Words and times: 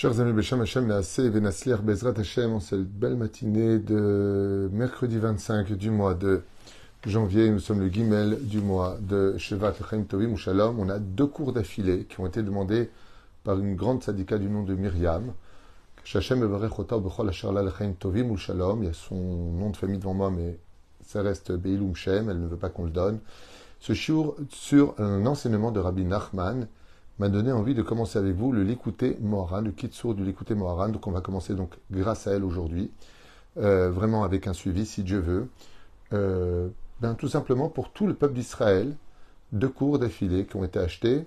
Chers 0.00 0.20
amis, 0.20 0.32
Beshem 0.32 0.60
Hashem, 0.60 0.86
Naaseh 0.86 1.28
Venasliach 1.28 1.82
Bezrat 1.82 2.16
Hashem, 2.20 2.52
en 2.52 2.60
cette 2.60 2.84
belle 2.84 3.16
matinée 3.16 3.80
de 3.80 4.70
mercredi 4.72 5.18
25 5.18 5.72
du 5.72 5.90
mois 5.90 6.14
de 6.14 6.42
janvier, 7.04 7.50
nous 7.50 7.58
sommes 7.58 7.80
le 7.80 7.88
guimel 7.88 8.38
du 8.42 8.60
mois 8.60 8.96
de 9.00 9.36
Shevat 9.38 9.74
Chaim 9.90 10.04
Tovim 10.04 10.36
Shalom. 10.36 10.78
On 10.78 10.88
a 10.88 11.00
deux 11.00 11.26
cours 11.26 11.52
d'affilée 11.52 12.04
qui 12.04 12.20
ont 12.20 12.28
été 12.28 12.44
demandés 12.44 12.90
par 13.42 13.58
une 13.58 13.74
grande 13.74 14.04
syndicat 14.04 14.38
du 14.38 14.48
nom 14.48 14.62
de 14.62 14.76
Myriam. 14.76 15.32
Shachem 16.04 16.46
Bechol 16.46 17.32
Chaim 17.32 17.94
Tovim 17.98 18.36
Shalom. 18.36 18.84
Il 18.84 18.86
y 18.86 18.90
a 18.90 18.92
son 18.92 19.16
nom 19.16 19.70
de 19.70 19.76
famille 19.76 19.98
devant 19.98 20.14
moi, 20.14 20.30
mais 20.30 20.60
ça 21.04 21.22
reste 21.22 21.50
Beilum 21.50 21.96
Shem, 21.96 22.30
elle 22.30 22.40
ne 22.40 22.46
veut 22.46 22.56
pas 22.56 22.68
qu'on 22.68 22.84
le 22.84 22.90
donne. 22.90 23.18
Ce 23.80 23.94
shiur 23.94 24.36
sur 24.48 24.94
un 24.98 25.26
enseignement 25.26 25.72
de 25.72 25.80
Rabbi 25.80 26.04
Nachman, 26.04 26.68
m'a 27.18 27.28
donné 27.28 27.52
envie 27.52 27.74
de 27.74 27.82
commencer 27.82 28.18
avec 28.18 28.34
vous 28.34 28.52
le 28.52 28.62
l'écouter 28.62 29.16
Moharan, 29.20 29.60
le 29.60 29.72
Kitsour 29.72 30.14
du 30.14 30.24
l'écouter 30.24 30.54
Moharan. 30.54 30.88
Donc 30.90 31.06
on 31.06 31.10
va 31.10 31.20
commencer 31.20 31.54
donc 31.54 31.74
grâce 31.90 32.26
à 32.26 32.32
elle 32.32 32.44
aujourd'hui, 32.44 32.90
euh, 33.58 33.90
vraiment 33.90 34.24
avec 34.24 34.46
un 34.46 34.52
suivi 34.52 34.86
si 34.86 35.02
Dieu 35.02 35.18
veut. 35.18 35.48
Euh, 36.12 36.68
ben, 37.00 37.14
tout 37.14 37.28
simplement 37.28 37.68
pour 37.68 37.90
tout 37.90 38.06
le 38.06 38.14
peuple 38.14 38.34
d'Israël, 38.34 38.94
deux 39.52 39.68
cours 39.68 39.98
d'affilée 39.98 40.46
qui 40.46 40.56
ont 40.56 40.64
été 40.64 40.78
achetés 40.78 41.24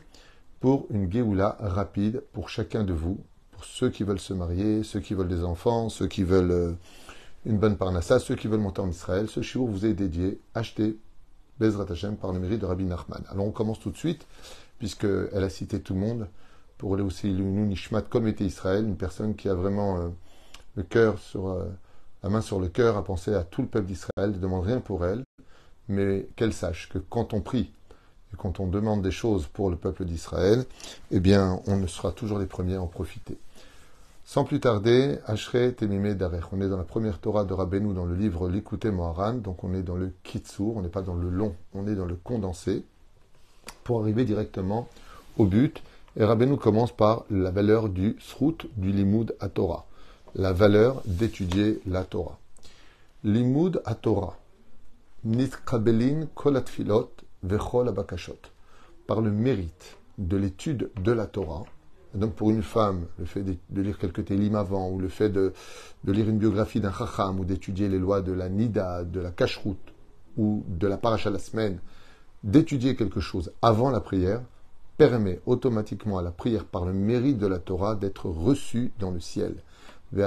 pour 0.60 0.86
une 0.92 1.12
Géoula 1.12 1.58
rapide 1.60 2.24
pour 2.34 2.50
chacun 2.50 2.84
de 2.84 2.94
vous, 2.94 3.20
pour 3.52 3.66
ceux 3.66 3.90
qui 3.90 4.04
veulent 4.04 4.20
se 4.20 4.34
marier, 4.34 4.84
ceux 4.84 5.00
qui 5.00 5.14
veulent 5.14 5.28
des 5.28 5.44
enfants, 5.44 5.90
ceux 5.90 6.08
qui 6.08 6.24
veulent 6.24 6.52
euh, 6.52 6.72
une 7.46 7.58
bonne 7.58 7.78
parnassa, 7.78 8.20
ceux 8.20 8.36
qui 8.36 8.48
veulent 8.48 8.60
monter 8.60 8.82
en 8.82 8.90
Israël. 8.90 9.28
Ce 9.28 9.42
shiur 9.42 9.66
vous 9.66 9.86
est 9.86 9.94
dédié, 9.94 10.40
acheté 10.54 10.98
Bezrat 11.60 11.86
Hashem 11.92 12.16
par 12.16 12.32
le 12.32 12.40
mérite 12.40 12.62
de 12.62 12.66
Rabbi 12.66 12.86
Nachman. 12.86 13.24
Alors 13.30 13.46
on 13.46 13.52
commence 13.52 13.80
tout 13.80 13.92
de 13.92 13.98
suite 13.98 14.26
puisqu'elle 14.82 15.44
a 15.44 15.50
cité 15.50 15.80
tout 15.80 15.94
le 15.94 16.00
monde, 16.00 16.28
pour 16.80 16.96
aller 16.96 17.04
aussi 17.04 17.32
Nishmat, 17.32 18.02
comme 18.02 18.28
était 18.28 18.46
Israël, 18.46 18.84
une 18.84 18.98
personne 18.98 19.36
qui 19.36 19.48
a 19.48 19.54
vraiment 19.54 20.00
euh, 20.00 20.10
euh, 20.96 21.66
la 22.24 22.30
main 22.30 22.42
sur 22.42 22.60
le 22.60 22.68
cœur 22.68 22.98
à 22.98 23.04
penser 23.04 23.32
à 23.36 23.44
tout 23.44 23.62
le 23.62 23.68
peuple 23.68 23.86
d'Israël, 23.86 24.32
ne 24.32 24.40
demande 24.40 24.66
rien 24.66 24.80
pour 24.80 25.06
elle, 25.06 25.24
mais 25.88 26.28
qu'elle 26.36 26.52
sache 26.52 26.90
que 26.90 26.98
quand 26.98 27.36
on 27.36 27.42
prie 27.42 27.72
et 28.34 28.38
quand 28.38 28.60
on 28.60 28.66
demande 28.66 29.04
des 29.04 29.12
choses 29.12 29.46
pour 29.46 29.70
le 29.70 29.76
peuple 29.76 30.04
d'Israël, 30.04 30.66
eh 31.12 31.20
bien, 31.20 31.62
on 31.68 31.78
ne 31.78 31.86
sera 31.86 32.12
toujours 32.12 32.40
les 32.40 32.48
premiers 32.48 32.78
à 32.78 32.82
en 32.82 32.88
profiter. 32.88 33.38
Sans 34.24 34.46
plus 34.46 34.62
tarder, 34.62 35.20
Ashre 35.28 35.76
Temime 35.76 36.16
Darech. 36.16 36.52
On 36.54 36.62
est 36.62 36.70
dans 36.70 36.78
la 36.78 36.86
première 36.86 37.20
Torah 37.20 37.46
de 37.46 37.54
Rabbeinu 37.54 37.94
dans 37.94 38.06
le 38.06 38.16
livre 38.16 38.50
L'écouter 38.50 38.90
Moharan, 38.90 39.34
donc 39.34 39.64
on 39.64 39.76
est 39.76 39.84
dans 39.84 39.96
le 39.96 40.12
Kitsur, 40.24 40.76
on 40.76 40.82
n'est 40.82 40.90
pas 40.90 41.04
dans 41.04 41.14
le 41.14 41.30
long, 41.30 41.56
on 41.76 41.86
est 41.86 41.96
dans 41.96 42.06
le 42.06 42.16
condensé 42.16 42.84
pour 43.92 44.00
arriver 44.00 44.24
directement 44.24 44.88
au 45.38 45.46
but. 45.46 45.84
Et 46.16 46.24
Rabbeinu 46.24 46.56
commence 46.56 46.94
par 46.94 47.26
la 47.30 47.52
valeur 47.52 47.90
du 47.90 48.16
srout, 48.22 48.66
du 48.78 48.94
limoud 48.94 49.36
à 49.42 49.50
Torah, 49.50 49.86
la 50.34 50.54
valeur 50.54 51.02
d'étudier 51.06 51.82
la 51.86 52.06
Torah. 52.06 52.40
Limoud 53.26 53.82
à 53.84 53.96
Torah, 53.96 54.38
nitkabelin 55.26 56.28
kolatfilot 56.34 57.12
vechol 57.44 57.90
abakashot, 57.90 58.40
par 59.08 59.20
le 59.20 59.30
mérite 59.30 59.98
de 60.18 60.38
l'étude 60.38 60.90
de 61.04 61.12
la 61.12 61.26
Torah. 61.26 61.66
donc 62.16 62.32
pour 62.36 62.50
une 62.50 62.64
femme, 62.64 63.08
le 63.20 63.26
fait 63.26 63.44
de, 63.44 63.82
lire 63.82 63.98
quelques 63.98 64.24
télim 64.24 64.56
avant, 64.56 64.90
ou 64.90 65.00
le 65.00 65.10
fait 65.10 65.30
de, 65.30 65.52
lire 66.06 66.30
une 66.30 66.38
biographie 66.38 66.80
d'un 66.80 66.94
chacham, 66.94 67.42
ou 67.42 67.44
d'étudier 67.44 67.90
les 67.90 68.00
lois 68.00 68.22
de 68.22 68.32
la 68.32 68.48
nida, 68.48 69.04
de 69.04 69.20
la 69.20 69.32
kashrut, 69.32 69.82
ou 70.38 70.64
de 70.66 70.88
la 70.88 70.96
paracha 70.96 71.30
la 71.30 71.40
semaine, 71.40 71.78
d'étudier 72.44 72.96
quelque 72.96 73.20
chose 73.20 73.52
avant 73.62 73.90
la 73.90 74.00
prière 74.00 74.42
permet 74.98 75.40
automatiquement 75.46 76.18
à 76.18 76.22
la 76.22 76.32
prière 76.32 76.66
par 76.66 76.86
le 76.86 76.94
mérite 76.94 77.38
de 77.38 77.48
la 77.48 77.60
Torah 77.60 77.96
d'être 77.96 78.28
reçue 78.28 78.92
dans 79.00 79.12
le 79.12 79.20
ciel. 79.20 79.56
Et 80.14 80.24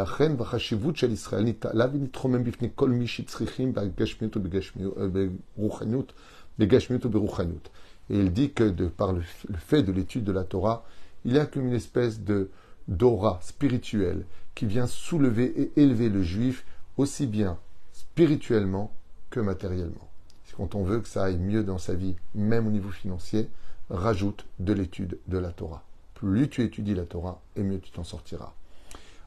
il 8.18 8.32
dit 8.32 8.50
que 8.50 8.88
par 8.88 9.12
le, 9.12 9.22
fait 9.58 9.82
de 9.82 9.92
l'étude 9.92 10.24
de 10.24 10.32
la 10.32 10.44
Torah, 10.44 10.84
il 11.24 11.32
y 11.32 11.38
a 11.38 11.46
comme 11.46 11.66
une 11.66 11.74
espèce 11.74 12.20
de 12.20 12.50
d'aura 12.86 13.40
spirituelle 13.42 14.26
qui 14.54 14.66
vient 14.66 14.86
soulever 14.86 15.58
et 15.58 15.72
élever 15.80 16.10
le 16.10 16.22
juif 16.22 16.66
aussi 16.98 17.26
bien 17.26 17.56
spirituellement 17.92 18.92
que 19.30 19.40
matériellement 19.40 20.10
quand 20.56 20.74
on 20.74 20.84
veut 20.84 21.00
que 21.00 21.08
ça 21.08 21.24
aille 21.24 21.38
mieux 21.38 21.64
dans 21.64 21.78
sa 21.78 21.94
vie, 21.94 22.16
même 22.34 22.66
au 22.66 22.70
niveau 22.70 22.90
financier, 22.90 23.48
rajoute 23.90 24.46
de 24.60 24.72
l'étude 24.72 25.18
de 25.26 25.38
la 25.38 25.50
Torah. 25.50 25.82
Plus 26.14 26.48
tu 26.48 26.62
étudies 26.62 26.94
la 26.94 27.04
Torah, 27.04 27.40
et 27.56 27.62
mieux 27.62 27.80
tu 27.80 27.90
t'en 27.90 28.04
sortiras. 28.04 28.52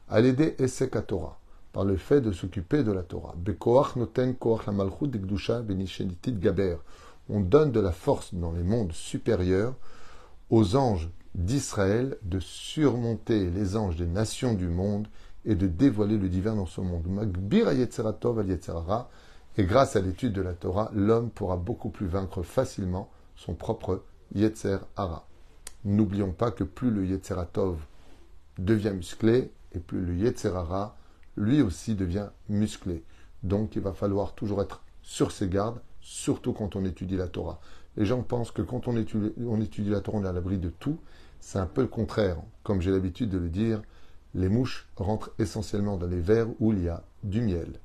À 0.08 0.20
l'aider 0.20 0.54
Esek 0.58 1.06
Torah, 1.06 1.38
par 1.72 1.84
le 1.84 1.96
fait 1.96 2.20
de 2.20 2.32
s'occuper 2.32 2.82
de 2.82 2.92
la 2.92 3.02
Torah. 3.02 3.34
noten 3.96 4.34
gaber. 6.38 6.76
On 7.28 7.40
donne 7.40 7.72
de 7.72 7.80
la 7.80 7.92
force 7.92 8.32
dans 8.32 8.52
les 8.52 8.62
mondes 8.62 8.92
supérieurs 8.92 9.74
aux 10.48 10.76
anges 10.76 11.10
d'Israël 11.34 12.16
de 12.22 12.40
surmonter 12.40 13.50
les 13.50 13.76
anges 13.76 13.96
des 13.96 14.06
nations 14.06 14.54
du 14.54 14.66
monde 14.66 15.08
et 15.44 15.54
de 15.54 15.66
dévoiler 15.66 16.16
le 16.16 16.28
divin 16.28 16.56
dans 16.56 16.66
ce 16.66 16.80
monde. 16.80 17.04
Et 19.58 19.64
grâce 19.64 19.96
à 19.96 20.00
l'étude 20.00 20.32
de 20.32 20.40
la 20.40 20.54
Torah, 20.54 20.88
l'homme 20.94 21.30
pourra 21.30 21.56
beaucoup 21.56 21.90
plus 21.90 22.06
vaincre 22.06 22.42
facilement 22.42 23.10
son 23.34 23.54
propre 23.54 24.04
Yetzer 24.32 24.78
Hara. 24.96 25.26
N'oublions 25.84 26.30
pas 26.30 26.52
que 26.52 26.62
plus 26.62 26.92
le 26.92 27.04
Yetzer 27.04 27.34
Tov 27.52 27.76
devient 28.56 28.92
musclé, 28.94 29.50
et 29.72 29.80
plus 29.80 30.00
le 30.00 30.14
Yetzer 30.14 30.54
Hara, 30.54 30.96
lui 31.36 31.60
aussi, 31.60 31.96
devient 31.96 32.28
musclé. 32.48 33.02
Donc 33.42 33.74
il 33.74 33.82
va 33.82 33.92
falloir 33.92 34.34
toujours 34.34 34.62
être 34.62 34.84
sur 35.02 35.32
ses 35.32 35.48
gardes, 35.48 35.80
surtout 36.00 36.52
quand 36.52 36.76
on 36.76 36.84
étudie 36.84 37.16
la 37.16 37.26
Torah. 37.26 37.60
Les 37.96 38.06
gens 38.06 38.22
pensent 38.22 38.52
que 38.52 38.62
quand 38.62 38.86
on 38.86 38.96
étudie, 38.96 39.32
on 39.44 39.60
étudie 39.60 39.90
la 39.90 40.00
Torah, 40.00 40.18
on 40.18 40.24
est 40.24 40.28
à 40.28 40.32
l'abri 40.32 40.58
de 40.58 40.68
tout. 40.68 40.98
C'est 41.40 41.58
un 41.58 41.66
peu 41.66 41.82
le 41.82 41.88
contraire. 41.88 42.36
Comme 42.62 42.80
j'ai 42.80 42.92
l'habitude 42.92 43.30
de 43.30 43.38
le 43.38 43.48
dire, 43.48 43.82
les 44.34 44.48
mouches 44.48 44.86
rentrent 44.96 45.32
essentiellement 45.40 45.96
dans 45.96 46.06
les 46.06 46.20
verres 46.20 46.48
où 46.60 46.72
il 46.72 46.84
y 46.84 46.88
a 46.88 47.02
du 47.24 47.40
miel. 47.40 47.80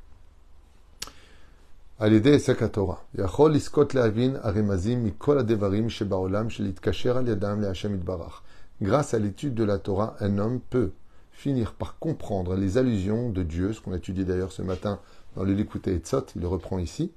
Grâce 8.82 9.14
à 9.14 9.20
l'étude 9.20 9.54
de 9.54 9.64
la 9.64 9.78
Torah, 9.78 10.16
un 10.20 10.40
homme 10.40 10.60
peut 10.60 10.92
finir 11.32 11.76
par 11.76 12.00
comprendre 12.00 12.56
les 12.56 12.80
allusions 12.80 13.30
de 13.30 13.44
Dieu, 13.44 13.74
ce 13.74 13.82
qu'on 13.82 13.94
a 13.94 13.98
étudié 13.98 14.26
d'ailleurs 14.26 14.52
ce 14.52 14.64
matin 14.64 15.00
dans 15.36 15.44
le 15.44 15.54
Likutei 15.54 15.94
Etzot, 15.94 16.26
il 16.36 16.42
le 16.42 16.48
reprend 16.48 16.80
ici. 16.80 17.12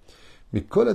Mais 0.52 0.60
grâce 0.60 0.90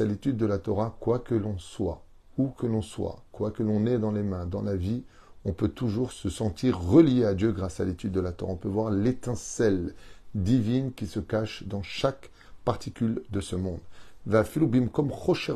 à 0.00 0.04
l'étude 0.04 0.36
de 0.36 0.46
la 0.46 0.58
Torah, 0.58 0.96
quoi 0.98 1.20
que 1.20 1.36
l'on 1.36 1.56
soit, 1.58 2.02
où 2.36 2.48
que 2.48 2.66
l'on 2.66 2.82
soit, 2.82 3.22
quoi 3.30 3.52
que 3.52 3.62
l'on 3.62 3.86
ait 3.86 3.98
dans 3.98 4.12
les 4.12 4.24
mains, 4.24 4.44
dans 4.44 4.62
la 4.62 4.74
vie, 4.74 5.04
on 5.44 5.52
peut 5.52 5.68
toujours 5.68 6.10
se 6.10 6.28
sentir 6.28 6.80
relié 6.80 7.24
à 7.24 7.34
Dieu 7.34 7.52
grâce 7.52 7.78
à 7.78 7.84
l'étude 7.84 8.12
de 8.12 8.20
la 8.20 8.32
Torah. 8.32 8.52
On 8.52 8.56
peut 8.56 8.68
voir 8.68 8.90
l'étincelle 8.90 9.94
divine 10.34 10.92
qui 10.92 11.06
se 11.06 11.20
cache 11.20 11.64
dans 11.64 11.82
chaque 11.82 12.30
particule 12.64 13.22
de 13.30 13.40
ce 13.40 13.56
monde. 13.56 13.80
Va 14.26 14.44
filubim 14.44 14.88
comme 14.88 15.10
Rocher 15.10 15.54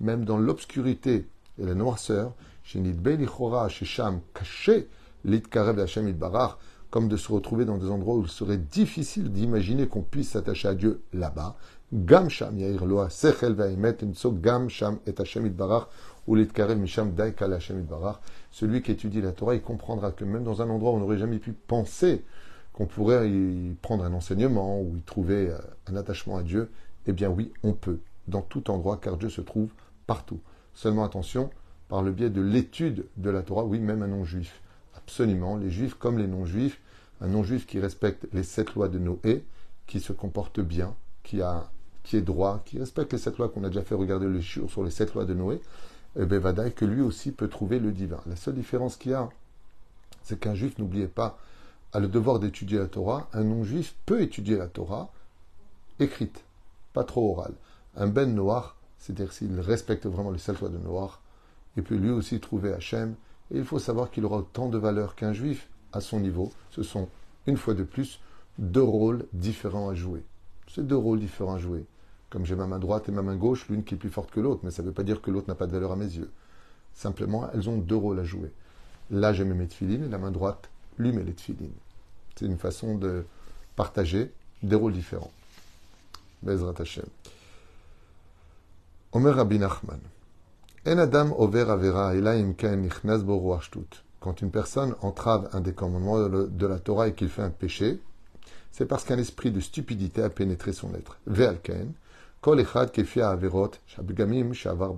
même 0.00 0.24
dans 0.24 0.38
l'obscurité 0.38 1.26
et 1.58 1.64
la 1.64 1.74
noirceur, 1.74 2.32
caché 4.34 4.88
comme 6.90 7.08
de 7.08 7.16
se 7.16 7.32
retrouver 7.32 7.64
dans 7.64 7.78
des 7.78 7.88
endroits 7.88 8.16
où 8.16 8.22
il 8.22 8.28
serait 8.28 8.58
difficile 8.58 9.30
d'imaginer 9.30 9.86
qu'on 9.86 10.02
puisse 10.02 10.30
s'attacher 10.30 10.68
à 10.68 10.74
Dieu 10.74 11.02
là-bas. 11.12 11.56
Gam 11.92 12.28
Sham 12.28 12.58
Yair 12.58 12.84
Loa 12.84 13.10
Sechel 13.10 13.52
Vaemet 13.54 13.98
Gam 14.40 14.68
Sham 14.68 14.98
et 15.06 15.14
Hashem 15.18 15.48
Barach 15.50 15.88
ou 16.26 16.34
l'itkarev 16.34 16.78
Misham 16.78 17.14
Daikal 17.14 17.52
Hashem 17.52 17.82
Barach. 17.82 18.20
Celui 18.50 18.82
qui 18.82 18.92
étudie 18.92 19.20
la 19.20 19.32
Torah, 19.32 19.54
il 19.54 19.62
comprendra 19.62 20.12
que 20.12 20.24
même 20.24 20.44
dans 20.44 20.62
un 20.62 20.70
endroit 20.70 20.92
où 20.92 20.96
on 20.96 21.00
n'aurait 21.00 21.18
jamais 21.18 21.38
pu 21.38 21.52
penser 21.52 22.24
qu'on 22.80 22.86
pourrait 22.86 23.30
y 23.30 23.74
prendre 23.82 24.04
un 24.04 24.14
enseignement 24.14 24.80
ou 24.80 24.96
y 24.96 25.02
trouver 25.02 25.50
euh, 25.50 25.58
un 25.88 25.96
attachement 25.96 26.38
à 26.38 26.42
Dieu, 26.42 26.70
eh 27.06 27.12
bien 27.12 27.28
oui, 27.28 27.52
on 27.62 27.74
peut, 27.74 27.98
dans 28.26 28.40
tout 28.40 28.70
endroit, 28.70 28.96
car 28.96 29.18
Dieu 29.18 29.28
se 29.28 29.42
trouve 29.42 29.68
partout. 30.06 30.40
Seulement 30.72 31.04
attention, 31.04 31.50
par 31.90 32.00
le 32.00 32.10
biais 32.10 32.30
de 32.30 32.40
l'étude 32.40 33.04
de 33.18 33.28
la 33.28 33.42
Torah, 33.42 33.64
oui, 33.64 33.80
même 33.80 34.00
un 34.00 34.06
non-juif. 34.06 34.62
Absolument, 34.96 35.58
les 35.58 35.68
juifs 35.68 35.92
comme 35.92 36.16
les 36.16 36.26
non-juifs, 36.26 36.80
un 37.20 37.28
non-juif 37.28 37.66
qui 37.66 37.78
respecte 37.80 38.26
les 38.32 38.44
sept 38.44 38.74
lois 38.74 38.88
de 38.88 38.98
Noé, 38.98 39.44
qui 39.86 40.00
se 40.00 40.14
comporte 40.14 40.60
bien, 40.60 40.94
qui, 41.22 41.42
a, 41.42 41.70
qui 42.02 42.16
est 42.16 42.22
droit, 42.22 42.62
qui 42.64 42.78
respecte 42.78 43.12
les 43.12 43.18
sept 43.18 43.36
lois 43.36 43.50
qu'on 43.50 43.62
a 43.64 43.68
déjà 43.68 43.82
fait 43.82 43.94
regarder 43.94 44.26
le 44.26 44.40
sur 44.40 44.82
les 44.82 44.90
sept 44.90 45.12
lois 45.12 45.26
de 45.26 45.34
Noé, 45.34 45.60
eh 46.18 46.24
bien, 46.24 46.40
que 46.70 46.86
lui 46.86 47.02
aussi 47.02 47.30
peut 47.30 47.48
trouver 47.48 47.78
le 47.78 47.92
divin. 47.92 48.22
La 48.26 48.36
seule 48.36 48.54
différence 48.54 48.96
qu'il 48.96 49.12
y 49.12 49.14
a, 49.14 49.28
c'est 50.22 50.40
qu'un 50.40 50.54
juif, 50.54 50.78
n'oubliez 50.78 51.08
pas, 51.08 51.38
a 51.92 52.00
le 52.00 52.08
devoir 52.08 52.38
d'étudier 52.38 52.78
la 52.78 52.86
Torah, 52.86 53.28
un 53.32 53.44
non-juif 53.44 53.96
peut 54.06 54.22
étudier 54.22 54.56
la 54.56 54.68
Torah 54.68 55.10
écrite, 55.98 56.44
pas 56.92 57.04
trop 57.04 57.32
orale. 57.32 57.54
Un 57.96 58.06
ben 58.06 58.34
noir, 58.34 58.76
c'est-à-dire 58.98 59.32
s'il 59.32 59.58
respecte 59.60 60.06
vraiment 60.06 60.30
les 60.30 60.38
sept 60.38 60.60
lois 60.60 60.68
de 60.68 60.78
noir, 60.78 61.20
il 61.76 61.82
peut 61.82 61.96
lui 61.96 62.10
aussi 62.10 62.40
trouver 62.40 62.72
Hachem 62.72 63.14
Et 63.50 63.58
il 63.58 63.64
faut 63.64 63.78
savoir 63.78 64.10
qu'il 64.10 64.24
aura 64.24 64.38
autant 64.38 64.68
de 64.68 64.78
valeur 64.78 65.14
qu'un 65.14 65.32
juif 65.32 65.68
à 65.92 66.00
son 66.00 66.20
niveau. 66.20 66.52
Ce 66.70 66.82
sont, 66.82 67.08
une 67.46 67.56
fois 67.56 67.74
de 67.74 67.84
plus, 67.84 68.20
deux 68.58 68.82
rôles 68.82 69.26
différents 69.32 69.88
à 69.88 69.94
jouer. 69.94 70.24
C'est 70.68 70.86
deux 70.86 70.96
rôles 70.96 71.20
différents 71.20 71.54
à 71.54 71.58
jouer. 71.58 71.84
Comme 72.28 72.46
j'ai 72.46 72.54
ma 72.54 72.66
main 72.66 72.78
droite 72.78 73.08
et 73.08 73.12
ma 73.12 73.22
main 73.22 73.36
gauche, 73.36 73.68
l'une 73.68 73.82
qui 73.82 73.94
est 73.94 73.98
plus 73.98 74.10
forte 74.10 74.30
que 74.30 74.40
l'autre, 74.40 74.60
mais 74.62 74.70
ça 74.70 74.82
ne 74.82 74.88
veut 74.88 74.94
pas 74.94 75.02
dire 75.02 75.20
que 75.20 75.30
l'autre 75.30 75.48
n'a 75.48 75.56
pas 75.56 75.66
de 75.66 75.72
valeur 75.72 75.92
à 75.92 75.96
mes 75.96 76.04
yeux. 76.04 76.30
Simplement, 76.94 77.50
elles 77.52 77.68
ont 77.68 77.76
deux 77.76 77.96
rôles 77.96 78.20
à 78.20 78.24
jouer. 78.24 78.52
Là, 79.10 79.32
j'ai 79.32 79.44
mes 79.44 79.66
et 79.82 80.08
la 80.08 80.18
main 80.18 80.30
droite 80.30 80.70
lui 81.00 81.12
met 81.12 81.22
les 81.22 81.32
tefilines. 81.32 81.72
C'est 82.36 82.46
une 82.46 82.58
façon 82.58 82.96
de 82.96 83.24
partager 83.76 84.32
des 84.62 84.76
rôles 84.76 84.92
différents. 84.92 85.32
Bezrat 86.42 86.74
Hashem. 86.78 87.06
Omer 89.12 89.34
Rabbi 89.34 89.58
Nachman. 89.58 90.00
En 90.86 90.98
Adam 90.98 91.34
over 91.36 91.66
avera 91.68 92.12
Quand 94.20 94.40
une 94.40 94.50
personne 94.50 94.94
entrave 95.02 95.48
un 95.52 95.60
des 95.60 95.72
commandements 95.74 96.28
de 96.28 96.66
la 96.66 96.78
Torah 96.78 97.08
et 97.08 97.14
qu'il 97.14 97.28
fait 97.28 97.42
un 97.42 97.50
péché, 97.50 98.00
c'est 98.72 98.86
parce 98.86 99.04
qu'un 99.04 99.18
esprit 99.18 99.50
de 99.50 99.60
stupidité 99.60 100.22
a 100.22 100.30
pénétré 100.30 100.72
son 100.72 100.94
être. 100.94 101.18
Ve'alken, 101.26 101.92
kol 102.40 102.60
echad 102.60 102.92
kefia 102.92 103.30
averot, 103.30 103.72
shabgamim 103.86 104.54
shavar. 104.54 104.94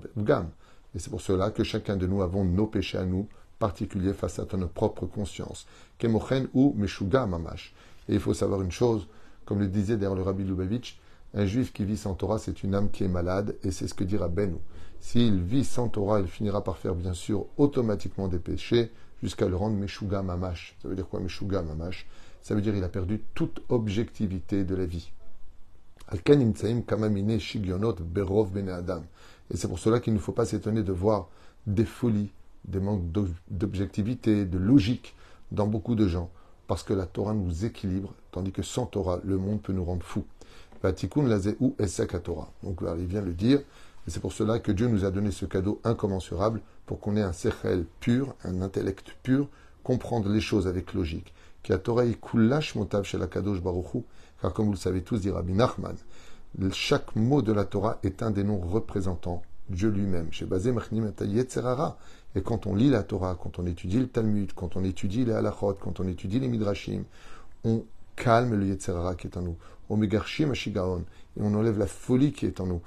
Et 0.94 0.98
c'est 0.98 1.10
pour 1.10 1.20
cela 1.20 1.50
que 1.50 1.64
chacun 1.64 1.96
de 1.96 2.06
nous 2.06 2.22
avons 2.22 2.44
nos 2.44 2.66
péchés 2.66 2.98
à 2.98 3.04
nous, 3.04 3.26
particuliers 3.62 4.12
face 4.12 4.40
à 4.40 4.46
notre 4.56 4.72
propre 4.72 5.06
conscience. 5.06 5.66
Kemochen 5.98 6.48
ou 6.52 6.74
meshuga 6.76 7.26
mamash. 7.26 7.72
Et 8.08 8.14
il 8.14 8.18
faut 8.18 8.34
savoir 8.34 8.60
une 8.60 8.72
chose, 8.72 9.06
comme 9.44 9.60
le 9.60 9.68
disait 9.68 9.96
d'ailleurs 9.96 10.16
le 10.16 10.22
Rabbi 10.22 10.42
Lubavitch, 10.42 10.98
un 11.34 11.46
juif 11.46 11.72
qui 11.72 11.84
vit 11.84 11.96
sans 11.96 12.14
Torah, 12.14 12.40
c'est 12.40 12.64
une 12.64 12.74
âme 12.74 12.90
qui 12.90 13.04
est 13.04 13.08
malade, 13.08 13.54
et 13.62 13.70
c'est 13.70 13.86
ce 13.86 13.94
que 13.94 14.02
dira 14.02 14.26
Benou. 14.26 14.58
S'il 14.98 15.40
vit 15.40 15.64
sans 15.64 15.88
Torah, 15.88 16.18
il 16.18 16.26
finira 16.26 16.64
par 16.64 16.76
faire 16.76 16.96
bien 16.96 17.14
sûr 17.14 17.46
automatiquement 17.56 18.26
des 18.26 18.40
péchés, 18.40 18.90
jusqu'à 19.22 19.46
le 19.46 19.54
rendre 19.54 19.76
Meshuga 19.76 20.22
Mamash. 20.22 20.76
Ça 20.82 20.88
veut 20.88 20.96
dire 20.96 21.08
quoi 21.08 21.20
Meshuga 21.20 21.62
Mamash? 21.62 22.08
Ça 22.42 22.56
veut 22.56 22.62
dire 22.62 22.74
qu'il 22.74 22.82
a 22.82 22.88
perdu 22.88 23.22
toute 23.34 23.62
objectivité 23.68 24.64
de 24.64 24.74
la 24.74 24.86
vie. 24.86 25.12
Et 26.12 26.16
c'est 29.56 29.68
pour 29.68 29.78
cela 29.78 30.00
qu'il 30.00 30.14
ne 30.14 30.18
faut 30.18 30.32
pas 30.32 30.46
s'étonner 30.46 30.82
de 30.82 30.92
voir 30.92 31.28
des 31.68 31.84
folies, 31.84 32.32
des 32.64 32.80
manques 32.80 33.04
d'objectivité, 33.50 34.44
de 34.44 34.58
logique 34.58 35.14
dans 35.50 35.66
beaucoup 35.66 35.94
de 35.94 36.08
gens, 36.08 36.30
parce 36.66 36.82
que 36.82 36.94
la 36.94 37.06
Torah 37.06 37.34
nous 37.34 37.64
équilibre, 37.64 38.14
tandis 38.30 38.52
que 38.52 38.62
sans 38.62 38.86
Torah, 38.86 39.20
le 39.24 39.36
monde 39.36 39.60
peut 39.60 39.72
nous 39.72 39.84
rendre 39.84 40.04
fous. 40.04 40.24
ou 41.60 41.76
Torah. 42.22 42.50
Donc 42.62 42.80
il 42.98 43.06
vient 43.06 43.20
le 43.20 43.34
dire, 43.34 43.60
et 43.60 44.10
c'est 44.10 44.20
pour 44.20 44.32
cela 44.32 44.58
que 44.58 44.72
Dieu 44.72 44.88
nous 44.88 45.04
a 45.04 45.10
donné 45.10 45.30
ce 45.30 45.44
cadeau 45.44 45.80
incommensurable, 45.84 46.60
pour 46.86 47.00
qu'on 47.00 47.16
ait 47.16 47.22
un 47.22 47.32
sechel 47.32 47.84
pur, 48.00 48.34
un 48.44 48.62
intellect 48.62 49.14
pur, 49.22 49.48
comprendre 49.82 50.28
les 50.28 50.40
choses 50.40 50.66
avec 50.66 50.94
logique. 50.94 51.32
Qui 51.62 51.72
a 51.72 51.78
Torah 51.78 52.04
chez 53.04 53.18
la 53.18 53.26
kadosh 53.26 53.60
car 54.40 54.52
comme 54.52 54.66
vous 54.66 54.72
le 54.72 54.76
savez 54.76 55.02
tous, 55.02 55.20
dit 55.20 55.30
Rabbi 55.30 55.52
Nachman, 55.52 55.94
chaque 56.72 57.14
mot 57.14 57.42
de 57.42 57.52
la 57.52 57.64
Torah 57.64 57.98
est 58.02 58.22
un 58.22 58.32
des 58.32 58.42
noms 58.42 58.58
représentants 58.58 59.42
Dieu 59.68 59.88
lui-même. 59.88 60.32
Chez 60.32 60.44
Bazé 60.44 60.72
Et 62.34 62.42
quand 62.42 62.66
on 62.66 62.74
lit 62.74 62.90
la 62.90 63.02
Torah, 63.02 63.36
quand 63.40 63.58
on 63.58 63.66
étudie 63.66 63.98
le 63.98 64.08
Talmud, 64.08 64.52
quand 64.54 64.76
on 64.76 64.84
étudie 64.84 65.24
les 65.24 65.32
halachot, 65.32 65.74
quand 65.74 66.00
on 66.00 66.08
étudie 66.08 66.40
les 66.40 66.48
midrashim, 66.48 67.04
on 67.64 67.84
calme 68.16 68.54
le 68.54 68.66
Yetzerara 68.66 69.14
qui 69.14 69.26
est 69.26 69.36
en 69.36 69.42
nous. 69.42 69.56
Omegarshim 69.90 70.50
Ashigaon. 70.50 71.04
Et 71.36 71.40
on 71.42 71.54
enlève 71.54 71.78
la 71.78 71.86
folie 71.86 72.32
qui 72.32 72.46
est 72.46 72.60
en 72.60 72.66
nous. 72.66 72.82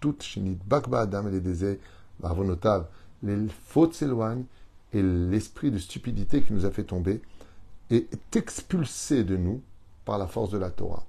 tout 0.00 0.16
Shinit 0.20 0.58
Bakba 0.66 1.00
Adam 1.00 1.28
et 1.28 1.40
les 1.40 1.78
Bavonotav. 2.20 2.86
Les 3.22 3.36
fautes 3.66 3.94
s'éloignent 3.94 4.44
et 4.92 5.02
l'esprit 5.02 5.70
de 5.70 5.78
stupidité 5.78 6.42
qui 6.42 6.52
nous 6.52 6.66
a 6.66 6.70
fait 6.70 6.84
tomber 6.84 7.20
est 7.90 8.36
expulsé 8.36 9.24
de 9.24 9.36
nous 9.36 9.60
par 10.04 10.18
la 10.18 10.26
force 10.26 10.50
de 10.50 10.58
la 10.58 10.70
Torah. 10.70 11.04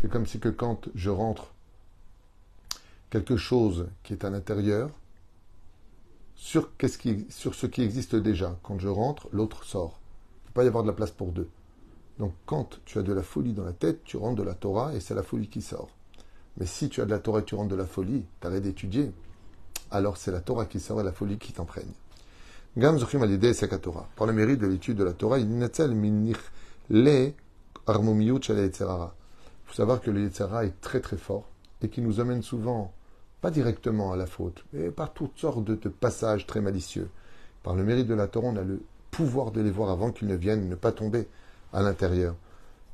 C'est 0.00 0.10
comme 0.10 0.26
si 0.26 0.38
que 0.38 0.48
quand 0.48 0.88
je 0.94 1.10
rentre 1.10 1.52
quelque 3.10 3.36
chose 3.36 3.88
qui 4.02 4.12
est 4.12 4.24
à 4.24 4.30
l'intérieur 4.30 4.90
sur, 6.36 6.70
ce 6.80 6.98
qui, 6.98 7.26
sur 7.30 7.54
ce 7.54 7.66
qui 7.66 7.82
existe 7.82 8.14
déjà. 8.14 8.56
Quand 8.62 8.78
je 8.78 8.88
rentre, 8.88 9.28
l'autre 9.32 9.64
sort. 9.64 9.98
Il 9.98 10.44
ne 10.44 10.46
peut 10.48 10.52
pas 10.54 10.64
y 10.64 10.68
avoir 10.68 10.84
de 10.84 10.88
la 10.88 10.94
place 10.94 11.10
pour 11.10 11.32
deux. 11.32 11.48
Donc 12.18 12.32
quand 12.46 12.80
tu 12.84 12.98
as 12.98 13.02
de 13.02 13.12
la 13.12 13.22
folie 13.22 13.52
dans 13.52 13.64
la 13.64 13.72
tête, 13.72 14.04
tu 14.04 14.16
rentres 14.16 14.36
de 14.36 14.42
la 14.42 14.54
Torah 14.54 14.94
et 14.94 15.00
c'est 15.00 15.14
la 15.14 15.22
folie 15.22 15.48
qui 15.48 15.60
sort. 15.60 15.88
Mais 16.58 16.66
si 16.66 16.88
tu 16.88 17.02
as 17.02 17.04
de 17.04 17.10
la 17.10 17.18
Torah 17.18 17.40
et 17.40 17.44
tu 17.44 17.54
rentres 17.54 17.70
de 17.70 17.76
la 17.76 17.86
folie, 17.86 18.24
tu 18.40 18.46
arrêtes 18.46 18.62
d'étudier, 18.62 19.12
alors 19.90 20.16
c'est 20.16 20.30
la 20.30 20.40
Torah 20.40 20.66
qui 20.66 20.80
sort 20.80 21.00
et 21.00 21.04
la 21.04 21.12
folie 21.12 21.38
qui 21.38 21.52
t'emprègne. 21.52 21.92
Gam 22.76 22.98
Torah. 22.98 24.08
Par 24.16 24.26
le 24.26 24.32
mérite 24.32 24.60
de 24.60 24.66
l'étude 24.66 24.96
de 24.96 25.04
la 25.04 25.12
Torah, 25.12 25.38
il 25.38 25.48
le 25.48 25.56
il 29.66 29.70
faut 29.70 29.74
savoir 29.74 30.00
que 30.00 30.10
le 30.10 30.22
Yetzera 30.22 30.64
est 30.64 30.80
très 30.80 31.00
très 31.00 31.16
fort 31.16 31.48
et 31.82 31.88
qui 31.88 32.00
nous 32.00 32.20
amène 32.20 32.42
souvent, 32.42 32.92
pas 33.40 33.50
directement 33.50 34.12
à 34.12 34.16
la 34.16 34.26
faute, 34.26 34.64
mais 34.72 34.90
par 34.90 35.12
toutes 35.12 35.38
sortes 35.38 35.64
de, 35.64 35.74
passages 35.88 36.46
très 36.46 36.60
malicieux. 36.60 37.08
Par 37.62 37.74
le 37.74 37.84
mérite 37.84 38.06
de 38.06 38.14
la 38.14 38.28
Torah, 38.28 38.48
on 38.48 38.56
a 38.56 38.62
le 38.62 38.82
pouvoir 39.10 39.50
de 39.50 39.60
les 39.60 39.70
voir 39.70 39.90
avant 39.90 40.10
qu'ils 40.10 40.28
ne 40.28 40.36
viennent, 40.36 40.68
ne 40.68 40.74
pas 40.74 40.92
tomber 40.92 41.28
à 41.72 41.82
l'intérieur. 41.82 42.34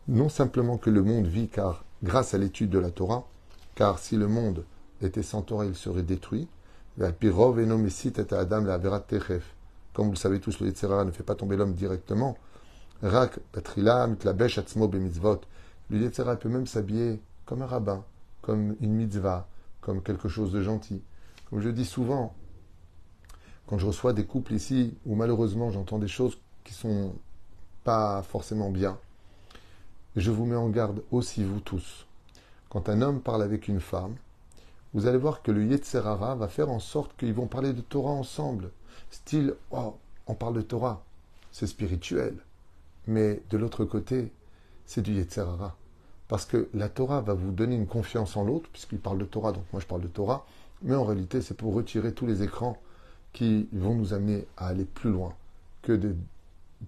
Non 0.08 0.28
simplement 0.28 0.78
que 0.78 0.90
le 0.90 1.02
monde 1.02 1.26
vit 1.26 1.48
car 1.48 1.84
grâce 2.02 2.34
à 2.34 2.38
l'étude 2.38 2.70
de 2.70 2.78
la 2.78 2.90
Torah, 2.90 3.26
car 3.74 3.98
si 3.98 4.16
le 4.16 4.26
monde 4.26 4.64
était 5.00 5.22
sans 5.22 5.42
Torah, 5.42 5.64
il 5.64 5.74
serait 5.74 6.02
détruit. 6.02 6.48
Comme 9.94 10.06
vous 10.06 10.12
le 10.12 10.16
savez 10.16 10.40
tous, 10.40 10.60
le 10.60 10.66
Yetzera 10.66 11.04
ne 11.04 11.10
fait 11.10 11.22
pas 11.22 11.34
tomber 11.34 11.56
l'homme 11.56 11.74
directement. 11.74 12.36
Rak, 13.02 13.38
Le 15.90 15.98
Yetzera 15.98 16.36
peut 16.36 16.48
même 16.48 16.66
s'habiller 16.66 17.20
comme 17.46 17.62
un 17.62 17.66
rabbin, 17.66 18.04
comme 18.42 18.76
une 18.80 18.94
mitzvah, 18.94 19.48
comme 19.82 20.02
quelque 20.02 20.28
chose 20.28 20.52
de 20.52 20.62
gentil. 20.62 21.02
Comme 21.50 21.60
je 21.60 21.68
dis 21.68 21.84
souvent, 21.84 22.34
quand 23.66 23.76
je 23.76 23.84
reçois 23.84 24.14
des 24.14 24.24
couples 24.24 24.54
ici 24.54 24.94
où 25.04 25.14
malheureusement 25.14 25.70
j'entends 25.70 25.98
des 25.98 26.08
choses 26.08 26.38
qui 26.64 26.72
sont 26.72 27.14
pas 27.84 28.22
forcément 28.22 28.70
bien, 28.70 28.98
je 30.16 30.30
vous 30.30 30.46
mets 30.46 30.56
en 30.56 30.70
garde 30.70 31.02
aussi 31.10 31.44
vous 31.44 31.60
tous. 31.60 32.06
Quand 32.70 32.88
un 32.88 33.02
homme 33.02 33.20
parle 33.20 33.42
avec 33.42 33.68
une 33.68 33.80
femme, 33.80 34.14
vous 34.94 35.06
allez 35.06 35.18
voir 35.18 35.42
que 35.42 35.50
le 35.50 35.64
Yetzerara 35.64 36.36
va 36.36 36.48
faire 36.48 36.70
en 36.70 36.78
sorte 36.78 37.16
qu'ils 37.16 37.34
vont 37.34 37.46
parler 37.46 37.72
de 37.72 37.80
Torah 37.80 38.12
ensemble. 38.12 38.70
Style, 39.10 39.54
oh, 39.70 39.96
on 40.26 40.34
parle 40.34 40.54
de 40.54 40.62
Torah, 40.62 41.02
c'est 41.50 41.66
spirituel. 41.66 42.36
Mais 43.06 43.42
de 43.50 43.58
l'autre 43.58 43.84
côté, 43.84 44.32
c'est 44.86 45.02
du 45.02 45.14
Yetzerara. 45.14 45.76
Parce 46.32 46.46
que 46.46 46.70
la 46.72 46.88
Torah 46.88 47.20
va 47.20 47.34
vous 47.34 47.50
donner 47.50 47.76
une 47.76 47.86
confiance 47.86 48.38
en 48.38 48.44
l'autre, 48.44 48.66
puisqu'il 48.72 48.98
parle 48.98 49.18
de 49.18 49.26
Torah, 49.26 49.52
donc 49.52 49.64
moi 49.70 49.82
je 49.82 49.86
parle 49.86 50.00
de 50.00 50.08
Torah, 50.08 50.46
mais 50.80 50.94
en 50.94 51.04
réalité 51.04 51.42
c'est 51.42 51.52
pour 51.52 51.74
retirer 51.74 52.14
tous 52.14 52.24
les 52.26 52.42
écrans 52.42 52.78
qui 53.34 53.68
vont 53.70 53.94
nous 53.94 54.14
amener 54.14 54.46
à 54.56 54.68
aller 54.68 54.86
plus 54.86 55.10
loin 55.10 55.34
que 55.82 55.92
de 55.92 56.16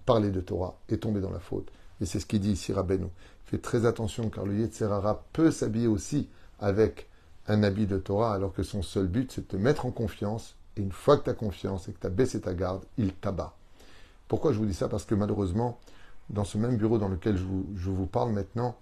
parler 0.07 0.31
de 0.31 0.41
Torah 0.41 0.79
et 0.89 0.97
tomber 0.97 1.21
dans 1.21 1.29
la 1.29 1.37
faute. 1.37 1.67
Et 2.01 2.07
c'est 2.07 2.19
ce 2.19 2.25
qu'il 2.25 2.39
dit 2.39 2.53
ici 2.53 2.73
Rabbeinu. 2.73 3.05
Fais 3.45 3.59
très 3.59 3.85
attention 3.85 4.31
car 4.31 4.47
le 4.47 4.55
Yetzerara 4.55 5.23
peut 5.31 5.51
s'habiller 5.51 5.85
aussi 5.85 6.27
avec 6.59 7.07
un 7.47 7.61
habit 7.61 7.85
de 7.85 7.99
Torah 7.99 8.33
alors 8.33 8.51
que 8.51 8.63
son 8.63 8.81
seul 8.81 9.05
but 9.05 9.31
c'est 9.31 9.41
de 9.41 9.45
te 9.45 9.57
mettre 9.57 9.85
en 9.85 9.91
confiance 9.91 10.55
et 10.75 10.81
une 10.81 10.91
fois 10.91 11.17
que 11.17 11.25
tu 11.25 11.29
as 11.29 11.35
confiance 11.35 11.87
et 11.87 11.93
que 11.93 11.99
tu 11.99 12.07
as 12.07 12.09
baissé 12.09 12.41
ta 12.41 12.55
garde, 12.55 12.83
il 12.97 13.13
t'abat. 13.13 13.55
Pourquoi 14.27 14.53
je 14.53 14.57
vous 14.57 14.65
dis 14.65 14.73
ça? 14.73 14.89
Parce 14.89 15.05
que 15.05 15.13
malheureusement, 15.13 15.77
dans 16.31 16.45
ce 16.45 16.57
même 16.57 16.77
bureau 16.77 16.97
dans 16.97 17.09
lequel 17.09 17.37
je 17.37 17.43
vous, 17.43 17.67
je 17.75 17.91
vous 17.91 18.07
parle 18.07 18.31
maintenant, 18.31 18.75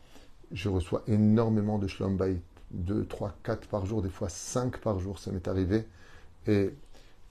je 0.53 0.69
reçois 0.69 1.03
énormément 1.07 1.79
de 1.79 1.87
shlom 1.87 2.15
bayit, 2.15 2.41
2, 2.71 3.05
3, 3.05 3.33
4 3.43 3.67
par 3.67 3.85
jour, 3.85 4.01
des 4.01 4.09
fois 4.09 4.29
5 4.29 4.77
par 4.77 4.99
jour, 4.99 5.19
ça 5.19 5.31
m'est 5.31 5.47
arrivé. 5.47 5.85
Et 6.47 6.73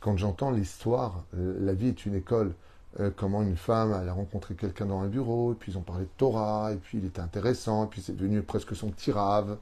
quand 0.00 0.16
j'entends 0.16 0.50
l'histoire, 0.50 1.24
euh, 1.36 1.56
la 1.60 1.74
vie 1.74 1.88
est 1.88 2.06
une 2.06 2.14
école, 2.14 2.54
euh, 3.00 3.10
comment 3.14 3.42
une 3.42 3.56
femme, 3.56 3.96
elle 4.00 4.08
a 4.08 4.12
rencontré 4.12 4.54
quelqu'un 4.54 4.86
dans 4.86 5.00
un 5.00 5.06
bureau, 5.06 5.52
et 5.52 5.54
puis 5.54 5.72
ils 5.72 5.78
ont 5.78 5.82
parlé 5.82 6.04
de 6.04 6.10
Torah, 6.16 6.72
et 6.72 6.76
puis 6.76 6.98
il 6.98 7.04
était 7.06 7.20
intéressant, 7.20 7.84
et 7.84 7.88
puis 7.88 8.02
c'est 8.02 8.16
devenu 8.16 8.42
presque 8.42 8.74
son 8.76 8.90
petit 8.90 9.12
rave, 9.12 9.56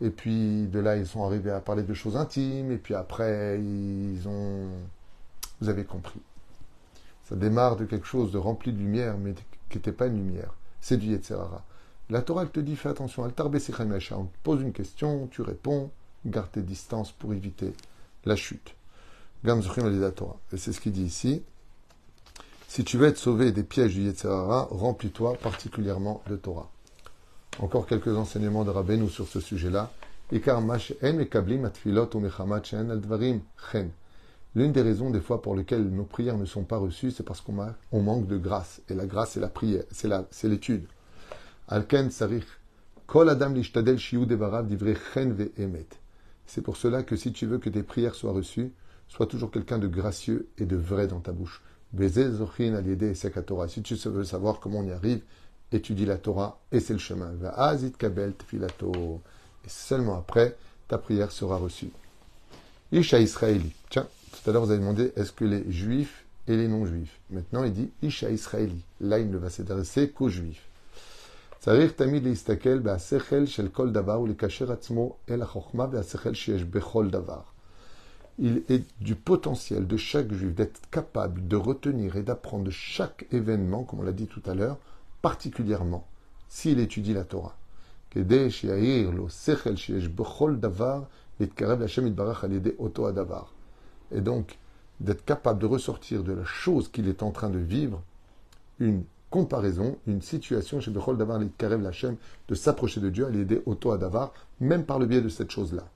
et 0.00 0.10
puis 0.10 0.66
de 0.66 0.80
là 0.80 0.96
ils 0.96 1.06
sont 1.06 1.24
arrivés 1.24 1.50
à 1.50 1.60
parler 1.60 1.82
de 1.82 1.94
choses 1.94 2.16
intimes, 2.16 2.72
et 2.72 2.78
puis 2.78 2.94
après 2.94 3.60
ils 3.60 4.26
ont... 4.26 4.68
Vous 5.60 5.68
avez 5.68 5.84
compris. 5.84 6.20
Ça 7.24 7.36
démarre 7.36 7.76
de 7.76 7.84
quelque 7.84 8.06
chose 8.06 8.32
de 8.32 8.38
rempli 8.38 8.72
de 8.72 8.78
lumière, 8.78 9.16
mais 9.16 9.34
qui 9.70 9.78
n'était 9.78 9.92
pas 9.92 10.06
une 10.06 10.16
lumière. 10.16 10.52
C'est 10.80 10.96
du 10.96 11.06
Yetzerara. 11.06 11.62
La 12.12 12.20
Torah, 12.20 12.44
te 12.44 12.60
dit, 12.60 12.76
fais 12.76 12.90
attention, 12.90 13.22
on 13.22 13.30
te 13.30 14.38
pose 14.42 14.60
une 14.60 14.72
question, 14.74 15.28
tu 15.28 15.40
réponds, 15.40 15.90
garde 16.26 16.52
tes 16.52 16.60
distances 16.60 17.10
pour 17.10 17.32
éviter 17.32 17.72
la 18.26 18.36
chute. 18.36 18.74
Torah. 20.14 20.36
Et 20.52 20.58
c'est 20.58 20.74
ce 20.74 20.80
qu'il 20.82 20.92
dit 20.92 21.04
ici. 21.04 21.42
Si 22.68 22.84
tu 22.84 22.98
veux 22.98 23.06
être 23.06 23.16
sauvé 23.16 23.50
des 23.50 23.62
pièges 23.62 23.94
du 23.94 24.02
Yetzirara, 24.02 24.68
remplis-toi 24.70 25.38
particulièrement 25.38 26.22
de 26.28 26.36
Torah. 26.36 26.70
Encore 27.60 27.86
quelques 27.86 28.14
enseignements 28.14 28.64
de 28.64 28.70
Rabbeinu 28.70 29.08
sur 29.08 29.26
ce 29.26 29.40
sujet-là. 29.40 29.90
L'une 34.54 34.72
des 34.72 34.82
raisons 34.82 35.08
des 35.08 35.20
fois 35.22 35.40
pour 35.40 35.56
lesquelles 35.56 35.88
nos 35.88 36.04
prières 36.04 36.36
ne 36.36 36.44
sont 36.44 36.64
pas 36.64 36.76
reçues, 36.76 37.10
c'est 37.10 37.22
parce 37.22 37.40
qu'on 37.40 38.02
manque 38.02 38.26
de 38.26 38.36
grâce. 38.36 38.82
Et 38.90 38.94
la 38.94 39.06
grâce, 39.06 39.30
c'est 39.30 39.40
la 39.40 39.48
prière, 39.48 39.84
c'est 39.90 40.48
l'étude. 40.48 40.84
Alken 41.68 42.10
sarich. 42.10 42.46
Kol 43.06 43.28
adam 43.28 43.54
lishtadel 43.54 43.98
chen 43.98 44.26
emet. 45.58 45.86
C'est 46.46 46.62
pour 46.62 46.76
cela 46.76 47.02
que 47.02 47.16
si 47.16 47.32
tu 47.32 47.46
veux 47.46 47.58
que 47.58 47.70
tes 47.70 47.82
prières 47.82 48.14
soient 48.14 48.32
reçues, 48.32 48.72
sois 49.08 49.26
toujours 49.26 49.50
quelqu'un 49.50 49.78
de 49.78 49.86
gracieux 49.86 50.48
et 50.58 50.66
de 50.66 50.76
vrai 50.76 51.06
dans 51.06 51.20
ta 51.20 51.32
bouche. 51.32 51.62
zochin 51.96 52.82
Torah. 53.46 53.68
Si 53.68 53.82
tu 53.82 53.94
veux 53.94 54.24
savoir 54.24 54.60
comment 54.60 54.80
on 54.80 54.86
y 54.86 54.92
arrive, 54.92 55.22
étudie 55.70 56.06
la 56.06 56.18
Torah 56.18 56.60
et 56.72 56.80
c'est 56.80 56.92
le 56.92 56.98
chemin. 56.98 57.32
Et 59.64 59.68
seulement 59.68 60.18
après, 60.18 60.56
ta 60.88 60.98
prière 60.98 61.32
sera 61.32 61.56
reçue. 61.56 61.90
Isha 62.90 63.20
Israéli. 63.20 63.72
Tiens, 63.88 64.06
tout 64.32 64.50
à 64.50 64.52
l'heure, 64.52 64.64
vous 64.64 64.70
avez 64.70 64.80
demandé 64.80 65.12
est-ce 65.16 65.32
que 65.32 65.44
les 65.44 65.70
juifs 65.70 66.24
et 66.48 66.56
les 66.56 66.68
non-juifs? 66.68 67.18
Maintenant, 67.30 67.64
il 67.64 67.72
dit 67.72 67.90
Isha 68.02 68.30
Israéli. 68.30 68.82
Là, 69.00 69.18
il 69.18 69.30
ne 69.30 69.38
va 69.38 69.48
s'adresser 69.48 70.10
qu'aux 70.10 70.28
juifs. 70.28 70.66
צריך 71.61 71.91
תמיד 71.91 72.23
להסתכל 72.23 72.79
בהשכל 72.79 73.45
של 73.45 73.67
כל 73.67 73.91
דבר 73.91 74.21
ולקשר 74.21 74.71
עצמו 74.71 75.15
אל 75.29 75.41
החוכמה 75.41 75.85
והשכל 75.91 76.33
שיש 76.33 76.63
בכל 76.63 77.09
דבר. 77.09 77.41
Il 78.39 78.61
est 78.69 78.85
du 79.01 79.15
potentiel 79.15 79.87
de 79.87 79.97
chaque 79.97 80.31
juif 80.31 80.53
d'être 80.53 80.79
capable 80.91 81.47
de 81.47 81.55
retenir 81.55 82.17
et 82.17 82.21
d'apprendre 82.21 82.65
de 82.65 82.69
chaque 82.69 83.25
événement, 83.31 83.83
comme 83.83 84.01
on 84.01 84.03
l'a 84.03 84.11
dit 84.11 84.27
tout 84.27 84.43
à 84.45 84.53
l'heure, 84.53 84.77
particulièrement 85.23 86.05
s'il 86.47 86.79
étudie 86.79 87.15
la 87.15 87.23
Torah. 87.23 87.55
כדי 88.11 88.51
שיעיר 88.51 89.09
לו 89.09 89.29
שכל 89.29 89.75
שיש 89.75 90.07
בכל 90.07 90.55
דבר 90.55 91.01
להתקרב 91.39 91.79
להשם 91.79 92.07
יתברך 92.07 92.43
על 92.43 92.51
ידי 92.51 92.69
אותו 92.79 93.07
הדבר 93.07 93.43
et 94.11 94.21
donc 94.21 94.57
d'être 95.01 95.25
capable 95.25 95.59
de 95.59 95.65
ressortir 95.65 96.23
de 96.23 96.31
la 96.31 96.45
chose 96.45 96.87
qu'il 96.87 97.07
est 97.09 97.21
en 97.21 97.31
train 97.31 97.49
de 97.49 97.59
vivre 97.59 98.01
une 98.79 99.03
comparaison, 99.32 99.96
une 100.06 100.22
situation 100.22 100.80
chez 100.80 100.92
Bechol 100.92 101.16
Davar 101.16 101.40
Karev 101.58 101.82
Lachem, 101.82 102.16
de 102.48 102.54
s'approcher 102.54 103.00
de 103.00 103.10
Dieu 103.10 103.26
à 103.26 103.30
l'aider 103.30 103.62
auto 103.66 103.90
à 103.90 103.98
Davar, 103.98 104.32
même 104.60 104.84
par 104.84 105.00
le 105.00 105.06
biais 105.06 105.20
de 105.20 105.28
cette 105.28 105.50
chose-là. 105.50 105.88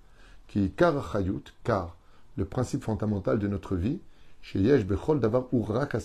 Qui 0.49 0.71
car 0.71 1.13
Chayut, 1.13 1.45
car 1.63 1.97
le 2.37 2.45
principe 2.45 2.83
fondamental 2.83 3.39
de 3.39 3.47
notre 3.47 3.77
vie, 3.77 4.01
chez 4.43 4.59
Yesh 4.59 4.85
Bechol 4.85 5.21
Davar 5.21 5.45
Urak 5.53 5.97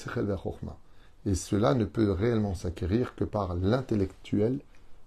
Et 1.25 1.35
cela 1.35 1.73
ne 1.73 1.85
peut 1.85 2.11
réellement 2.11 2.53
s'acquérir 2.53 3.15
que 3.15 3.23
par 3.23 3.55
l'intellectuel, 3.55 4.59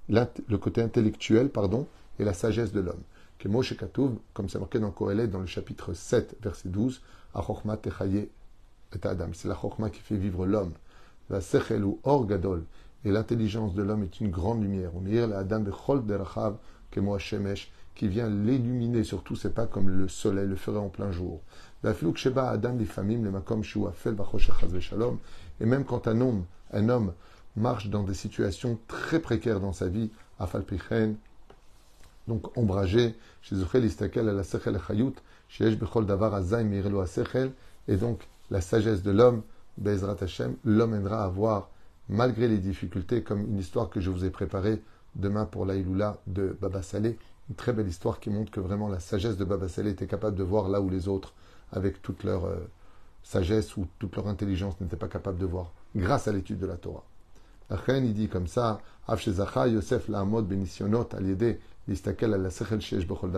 le 0.08 0.56
côté 0.56 0.82
intellectuel, 0.82 1.50
pardon, 1.50 1.86
et 2.18 2.24
la 2.24 2.32
sagesse 2.32 2.72
de 2.72 2.80
l'homme 2.80 3.02
que 3.44 3.48
Moshe 3.48 3.76
Katouv, 3.76 4.16
comme 4.32 4.48
c'est 4.48 4.58
marqué 4.58 4.78
dans 4.78 4.90
Kohelet, 4.90 5.28
dans 5.28 5.40
le 5.40 5.46
chapitre 5.46 5.92
7, 5.92 6.38
verset 6.40 6.70
12, 6.70 7.02
Achokma 7.34 7.76
Techaye 7.76 8.16
et 8.94 9.06
Adam. 9.06 9.28
C'est 9.34 9.48
la 9.48 9.54
Chokma 9.54 9.90
qui 9.90 10.00
fait 10.00 10.16
vivre 10.16 10.46
l'homme. 10.46 10.72
La 11.30 11.40
Sechel 11.40 11.84
ou 11.84 11.98
Or 12.04 12.26
Gadol. 12.26 12.64
Et 13.04 13.10
l'intelligence 13.10 13.74
de 13.74 13.82
l'homme 13.82 14.02
est 14.02 14.20
une 14.20 14.30
grande 14.30 14.62
lumière. 14.62 14.90
On 14.94 15.00
dit 15.00 15.14
la 15.14 15.38
Adam 15.38 15.60
Bechol 15.60 16.06
Derachav, 16.06 16.56
que 16.90 17.00
Shemesh, 17.18 17.70
qui 17.94 18.08
vient 18.08 18.28
l'illuminer 18.28 19.04
sur 19.04 19.22
tous 19.22 19.36
ses 19.36 19.50
pas 19.50 19.66
comme 19.66 19.88
le 19.88 20.08
soleil 20.08 20.48
le 20.48 20.56
ferait 20.56 20.78
en 20.78 20.88
plein 20.88 21.12
jour. 21.12 21.40
La 21.82 21.94
Flouk 21.94 22.16
Sheba 22.16 22.48
Adam 22.48 22.76
familles, 22.86 23.22
le 23.22 23.30
Makom 23.30 23.62
Shua 23.62 23.92
Fel 23.92 24.16
Shalom. 24.80 25.18
Et 25.60 25.66
même 25.66 25.84
quand 25.84 26.08
un 26.08 26.20
homme, 26.20 26.44
un 26.72 26.88
homme 26.88 27.12
marche 27.56 27.88
dans 27.88 28.02
des 28.02 28.14
situations 28.14 28.78
très 28.88 29.20
précaires 29.20 29.60
dans 29.60 29.72
sa 29.72 29.88
vie, 29.88 30.10
Afalpichen, 30.40 31.16
donc 32.26 32.56
ombragé, 32.56 33.14
chez 33.42 33.56
Zochel 33.56 33.84
Istakel 33.84 34.26
la 34.26 34.42
Sechel 34.42 34.80
Chayut, 34.86 35.14
chez 35.48 35.76
Bechol 35.76 36.06
Davar 36.06 36.34
Azaim 36.34 36.64
Mirelo 36.64 37.04
Sechel, 37.06 37.52
et 37.86 37.96
donc 37.96 38.26
la 38.50 38.60
sagesse 38.60 39.02
de 39.02 39.10
l'homme, 39.10 39.42
Bezrat 39.78 40.16
Hashem, 40.20 40.56
l'homme 40.64 41.06
à 41.06 41.28
voir, 41.28 41.70
malgré 42.08 42.48
les 42.48 42.58
difficultés, 42.58 43.22
comme 43.22 43.40
une 43.42 43.58
histoire 43.58 43.90
que 43.90 44.00
je 44.00 44.10
vous 44.10 44.24
ai 44.24 44.30
préparée 44.30 44.82
demain 45.14 45.46
pour 45.46 45.66
l'Aïloula 45.66 46.18
de 46.26 46.56
Baba 46.60 46.82
Saleh, 46.82 47.18
une 47.48 47.54
très 47.56 47.72
belle 47.72 47.88
histoire 47.88 48.20
qui 48.20 48.30
montre 48.30 48.50
que 48.50 48.60
vraiment 48.60 48.88
la 48.88 49.00
sagesse 49.00 49.36
de 49.36 49.44
Baba 49.44 49.68
Saleh 49.68 49.90
était 49.90 50.06
capable 50.06 50.36
de 50.36 50.42
voir 50.42 50.68
là 50.68 50.80
où 50.80 50.88
les 50.88 51.08
autres, 51.08 51.34
avec 51.72 52.02
toute 52.02 52.24
leur 52.24 52.44
euh, 52.46 52.56
sagesse 53.22 53.76
ou 53.76 53.86
toute 53.98 54.16
leur 54.16 54.28
intelligence, 54.28 54.80
n'étaient 54.80 54.96
pas 54.96 55.08
capables 55.08 55.38
de 55.38 55.46
voir, 55.46 55.72
grâce 55.94 56.28
à 56.28 56.32
l'étude 56.32 56.58
de 56.58 56.66
la 56.66 56.76
Torah. 56.76 57.04
Reine, 57.70 58.04
il 58.04 58.14
dit 58.14 58.28
comme 58.28 58.46
ça, 58.46 58.80
Yosef 59.08 60.08
Lahamod 60.08 60.46
Benisionot 60.46 61.08
Aliede 61.12 61.58
Listakel 61.88 62.30
la 62.30 62.50
Sechel 62.50 62.80
Shesh 62.80 63.06
Bechol. 63.06 63.32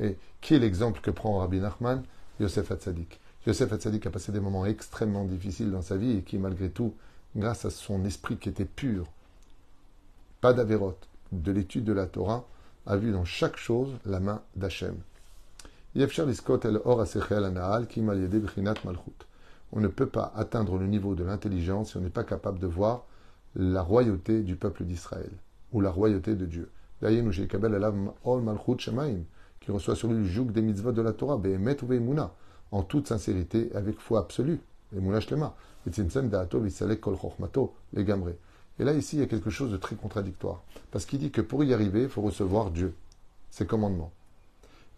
Et 0.00 0.16
qui 0.40 0.54
est 0.54 0.58
l'exemple 0.58 1.00
que 1.00 1.10
prend 1.10 1.38
Rabbi 1.38 1.60
Nachman? 1.60 2.02
Yosef 2.40 2.70
Hatzadik. 2.70 3.20
Yosef 3.46 3.72
Hatzadik 3.72 4.06
a 4.06 4.10
passé 4.10 4.32
des 4.32 4.40
moments 4.40 4.64
extrêmement 4.64 5.24
difficiles 5.24 5.70
dans 5.70 5.82
sa 5.82 5.98
vie 5.98 6.16
et 6.16 6.22
qui, 6.22 6.38
malgré 6.38 6.70
tout, 6.70 6.94
grâce 7.36 7.66
à 7.66 7.70
son 7.70 8.04
esprit 8.06 8.38
qui 8.38 8.48
était 8.48 8.64
pur, 8.64 9.06
pas 10.40 10.54
d'avérote, 10.54 11.08
de 11.30 11.52
l'étude 11.52 11.84
de 11.84 11.92
la 11.92 12.06
Torah, 12.06 12.46
a 12.86 12.96
vu 12.96 13.12
dans 13.12 13.26
chaque 13.26 13.58
chose 13.58 13.92
la 14.06 14.20
main 14.20 14.40
d'Hachem. 14.56 14.96
On 15.96 16.00
ne 19.80 19.88
peut 19.88 20.06
pas 20.06 20.32
atteindre 20.34 20.78
le 20.78 20.86
niveau 20.86 21.14
de 21.14 21.24
l'intelligence 21.24 21.90
si 21.90 21.96
on 21.96 22.00
n'est 22.00 22.08
pas 22.08 22.24
capable 22.24 22.58
de 22.58 22.66
voir 22.66 23.04
la 23.54 23.82
royauté 23.82 24.42
du 24.42 24.56
peuple 24.56 24.84
d'Israël 24.84 25.30
ou 25.72 25.80
la 25.82 25.90
royauté 25.90 26.34
de 26.34 26.46
Dieu. 26.46 26.70
Qui 29.60 29.70
reçoit 29.70 29.96
sur 29.96 30.08
lui 30.08 30.18
le 30.18 30.24
joug 30.24 30.46
des 30.46 30.62
mitzvot 30.62 30.92
de 30.92 31.02
la 31.02 31.12
Torah, 31.12 31.40
en 32.74 32.82
toute 32.82 33.06
sincérité, 33.06 33.70
avec 33.74 34.00
foi 34.00 34.18
absolue, 34.18 34.58
et 38.78 38.84
là, 38.84 38.92
ici, 38.92 39.16
il 39.16 39.20
y 39.20 39.22
a 39.22 39.26
quelque 39.26 39.50
chose 39.50 39.70
de 39.70 39.76
très 39.76 39.94
contradictoire. 39.94 40.62
Parce 40.90 41.06
qu'il 41.06 41.20
dit 41.20 41.30
que 41.30 41.40
pour 41.40 41.62
y 41.62 41.72
arriver, 41.72 42.02
il 42.02 42.08
faut 42.08 42.22
recevoir 42.22 42.72
Dieu, 42.72 42.92
ses 43.50 43.66
commandements. 43.66 44.12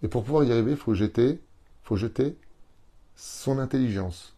Et 0.03 0.09
pour 0.09 0.25
pouvoir 0.25 0.45
y 0.45 0.53
arriver, 0.53 0.71
il 0.73 0.77
faut 0.77 0.95
jeter, 0.95 1.39
faut 1.83 1.97
jeter 1.97 2.37
son 3.15 3.59
intelligence 3.59 4.35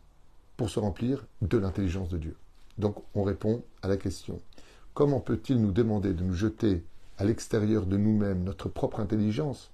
pour 0.56 0.68
se 0.68 0.80
remplir 0.80 1.24
de 1.42 1.58
l'intelligence 1.58 2.08
de 2.08 2.18
Dieu. 2.18 2.36
Donc, 2.78 2.96
on 3.14 3.22
répond 3.22 3.62
à 3.82 3.88
la 3.88 3.96
question 3.96 4.40
comment 4.94 5.20
peut-il 5.20 5.60
nous 5.60 5.70
demander 5.70 6.12
de 6.12 6.24
nous 6.24 6.34
jeter 6.34 6.82
à 7.18 7.24
l'extérieur 7.24 7.86
de 7.86 7.96
nous-mêmes 7.96 8.42
notre 8.42 8.68
propre 8.68 8.98
intelligence 8.98 9.70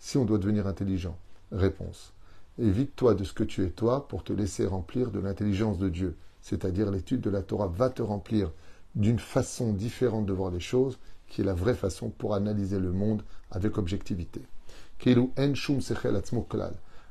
si 0.00 0.16
on 0.18 0.24
doit 0.24 0.38
devenir 0.38 0.66
intelligent? 0.66 1.16
Réponse. 1.52 2.12
Évite-toi 2.60 3.14
de 3.14 3.24
ce 3.24 3.32
que 3.32 3.42
tu 3.44 3.64
es 3.64 3.70
toi 3.70 4.06
pour 4.06 4.22
te 4.22 4.32
laisser 4.32 4.66
remplir 4.66 5.10
de 5.10 5.18
l'intelligence 5.18 5.78
de 5.78 5.88
Dieu. 5.88 6.16
C'est-à-dire 6.42 6.90
l'étude 6.90 7.22
de 7.22 7.30
la 7.30 7.42
Torah 7.42 7.68
va 7.68 7.88
te 7.90 8.02
remplir 8.02 8.50
d'une 8.94 9.18
façon 9.18 9.72
différente 9.72 10.26
de 10.26 10.32
voir 10.32 10.50
les 10.50 10.60
choses, 10.60 10.98
qui 11.26 11.40
est 11.40 11.44
la 11.44 11.54
vraie 11.54 11.74
façon 11.74 12.10
pour 12.10 12.34
analyser 12.34 12.78
le 12.78 12.92
monde 12.92 13.22
avec 13.50 13.78
objectivité. 13.78 14.42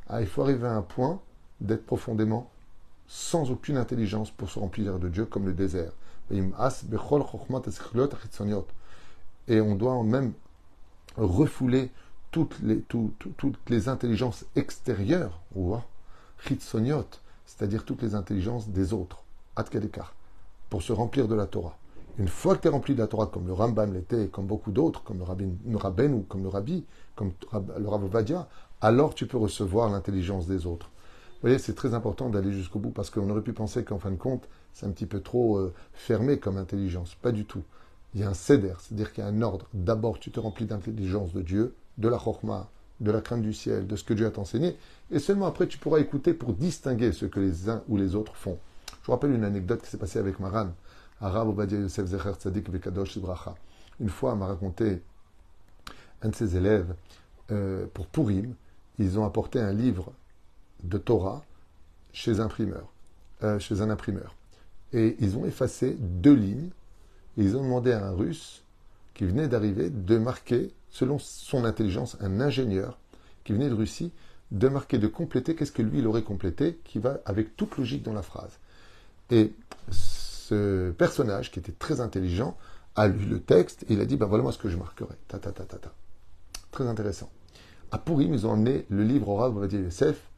Ah, 0.07 0.21
il 0.21 0.27
faut 0.27 0.41
arriver 0.43 0.67
à 0.67 0.75
un 0.75 0.81
point 0.81 1.19
d'être 1.61 1.85
profondément 1.85 2.51
sans 3.07 3.49
aucune 3.49 3.77
intelligence 3.77 4.29
pour 4.29 4.49
se 4.49 4.59
remplir 4.59 4.99
de 4.99 5.09
Dieu 5.09 5.25
comme 5.25 5.47
le 5.47 5.53
désert 5.53 5.93
et 6.31 6.41
on 9.61 9.75
doit 9.75 10.03
même 10.03 10.33
refouler 11.17 11.89
toutes 12.31 12.59
les, 12.61 12.81
toutes 12.81 13.69
les 13.69 13.89
intelligences 13.89 14.45
extérieures, 14.55 15.41
ou 15.55 15.75
c'est-à-dire 17.45 17.85
toutes 17.85 18.01
les 18.01 18.15
intelligences 18.15 18.69
des 18.69 18.93
autres, 18.93 19.23
pour 20.69 20.81
se 20.81 20.93
remplir 20.93 21.27
de 21.27 21.35
la 21.35 21.47
Torah. 21.47 21.77
Une 22.17 22.27
fois 22.27 22.55
que 22.55 22.61
tu 22.61 22.67
es 22.67 22.71
rempli 22.71 22.93
de 22.95 22.99
la 22.99 23.07
Torah, 23.07 23.27
comme 23.27 23.47
le 23.47 23.53
Rambam 23.53 23.93
l'était, 23.93 24.27
comme 24.27 24.45
beaucoup 24.45 24.71
d'autres, 24.71 25.03
comme 25.03 25.19
le 25.19 25.23
Rabbin, 25.23 25.49
le 25.65 26.13
ou 26.13 26.21
comme 26.27 26.43
le 26.43 26.49
Rabbi, 26.49 26.85
comme 27.15 27.31
le 27.53 27.87
Rav 27.87 28.45
alors 28.81 29.13
tu 29.13 29.25
peux 29.25 29.37
recevoir 29.37 29.89
l'intelligence 29.89 30.47
des 30.47 30.65
autres. 30.65 30.87
Vous 30.87 31.47
voyez, 31.47 31.57
c'est 31.57 31.75
très 31.75 31.93
important 31.93 32.29
d'aller 32.29 32.51
jusqu'au 32.51 32.79
bout 32.79 32.91
parce 32.91 33.09
qu'on 33.09 33.29
aurait 33.29 33.41
pu 33.41 33.53
penser 33.53 33.83
qu'en 33.83 33.99
fin 33.99 34.11
de 34.11 34.17
compte, 34.17 34.47
c'est 34.73 34.85
un 34.85 34.91
petit 34.91 35.05
peu 35.05 35.21
trop 35.21 35.57
euh, 35.57 35.73
fermé 35.93 36.39
comme 36.39 36.57
intelligence. 36.57 37.15
Pas 37.15 37.31
du 37.31 37.45
tout 37.45 37.63
il 38.13 38.21
y 38.21 38.23
a 38.23 38.29
un 38.29 38.33
céder, 38.33 38.73
c'est-à-dire 38.79 39.13
qu'il 39.13 39.23
y 39.23 39.27
a 39.27 39.29
un 39.29 39.41
ordre. 39.41 39.67
D'abord, 39.73 40.19
tu 40.19 40.31
te 40.31 40.39
remplis 40.39 40.65
d'intelligence 40.65 41.33
de 41.33 41.41
Dieu, 41.41 41.75
de 41.99 42.09
la 42.09 42.17
chorma, 42.17 42.67
de 42.99 43.11
la 43.11 43.21
crainte 43.21 43.43
du 43.43 43.53
ciel, 43.53 43.85
de 43.85 43.95
ce 43.95 44.03
que 44.03 44.13
Dieu 44.13 44.25
a 44.25 44.39
enseigné, 44.39 44.75
et 45.11 45.19
seulement 45.19 45.45
après 45.45 45.67
tu 45.67 45.77
pourras 45.77 45.99
écouter 45.99 46.33
pour 46.33 46.53
distinguer 46.53 47.11
ce 47.11 47.25
que 47.25 47.39
les 47.39 47.69
uns 47.69 47.83
ou 47.87 47.97
les 47.97 48.15
autres 48.15 48.35
font. 48.35 48.57
Je 49.01 49.05
vous 49.05 49.11
rappelle 49.11 49.31
une 49.31 49.43
anecdote 49.43 49.81
qui 49.81 49.89
s'est 49.89 49.97
passée 49.97 50.19
avec 50.19 50.39
Maran, 50.39 50.69
Arabe 51.21 51.49
Obadia 51.49 51.79
Yosef 51.79 52.07
Zecher 52.07 52.33
Tzadik 52.33 52.69
Vekadosh 52.69 53.15
Ibracha. 53.17 53.55
Une 53.99 54.09
fois, 54.09 54.35
m'a 54.35 54.47
raconté 54.47 55.01
un 56.21 56.29
de 56.29 56.35
ses 56.35 56.57
élèves, 56.57 56.95
euh, 57.51 57.85
pour 57.93 58.07
Purim, 58.07 58.55
ils 58.97 59.19
ont 59.19 59.25
apporté 59.25 59.59
un 59.59 59.71
livre 59.71 60.11
de 60.83 60.97
Torah 60.97 61.43
chez 62.11 62.39
un 62.39 62.45
imprimeur, 62.45 62.91
euh, 63.43 63.59
chez 63.59 63.81
un 63.81 63.89
imprimeur. 63.89 64.35
Et 64.93 65.15
ils 65.19 65.37
ont 65.37 65.45
effacé 65.45 65.95
deux 65.99 66.33
lignes 66.33 66.69
ils 67.39 67.55
ont 67.55 67.63
demandé 67.63 67.93
à 67.93 68.05
un 68.05 68.11
russe 68.11 68.63
qui 69.13 69.25
venait 69.25 69.47
d'arriver 69.47 69.89
de 69.89 70.17
marquer, 70.17 70.71
selon 70.89 71.19
son 71.19 71.65
intelligence, 71.65 72.17
un 72.19 72.41
ingénieur 72.41 72.97
qui 73.43 73.53
venait 73.53 73.69
de 73.69 73.73
Russie, 73.73 74.11
de 74.51 74.67
marquer, 74.67 74.97
de 74.97 75.07
compléter 75.07 75.55
qu'est-ce 75.55 75.71
que 75.71 75.81
lui 75.81 75.99
il 75.99 76.07
aurait 76.07 76.23
complété, 76.23 76.79
qui 76.83 76.99
va 76.99 77.19
avec 77.25 77.55
toute 77.55 77.77
logique 77.77 78.03
dans 78.03 78.13
la 78.13 78.21
phrase. 78.21 78.59
Et 79.29 79.53
ce 79.91 80.91
personnage, 80.91 81.51
qui 81.51 81.59
était 81.59 81.71
très 81.71 82.01
intelligent, 82.01 82.57
a 82.95 83.07
lu 83.07 83.25
le 83.25 83.39
texte 83.39 83.83
et 83.83 83.93
il 83.93 84.01
a 84.01 84.05
dit, 84.05 84.17
ben 84.17 84.25
voilà 84.25 84.43
moi 84.43 84.51
ce 84.51 84.57
que 84.57 84.69
je 84.69 84.77
marquerai. 84.77 85.15
Ta, 85.27 85.39
ta, 85.39 85.51
ta, 85.51 85.63
ta, 85.63 85.77
ta. 85.77 85.93
Très 86.71 86.87
intéressant. 86.87 87.29
À 87.91 87.97
Pourim, 87.97 88.33
ils 88.33 88.45
ont 88.45 88.51
emmené 88.51 88.85
le 88.89 89.03
livre 89.03 89.33
Rav 89.33 89.55
Ovadia 89.55 89.79
Yosef 89.79 90.29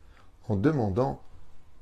en 0.47 0.55
demandant 0.55 1.21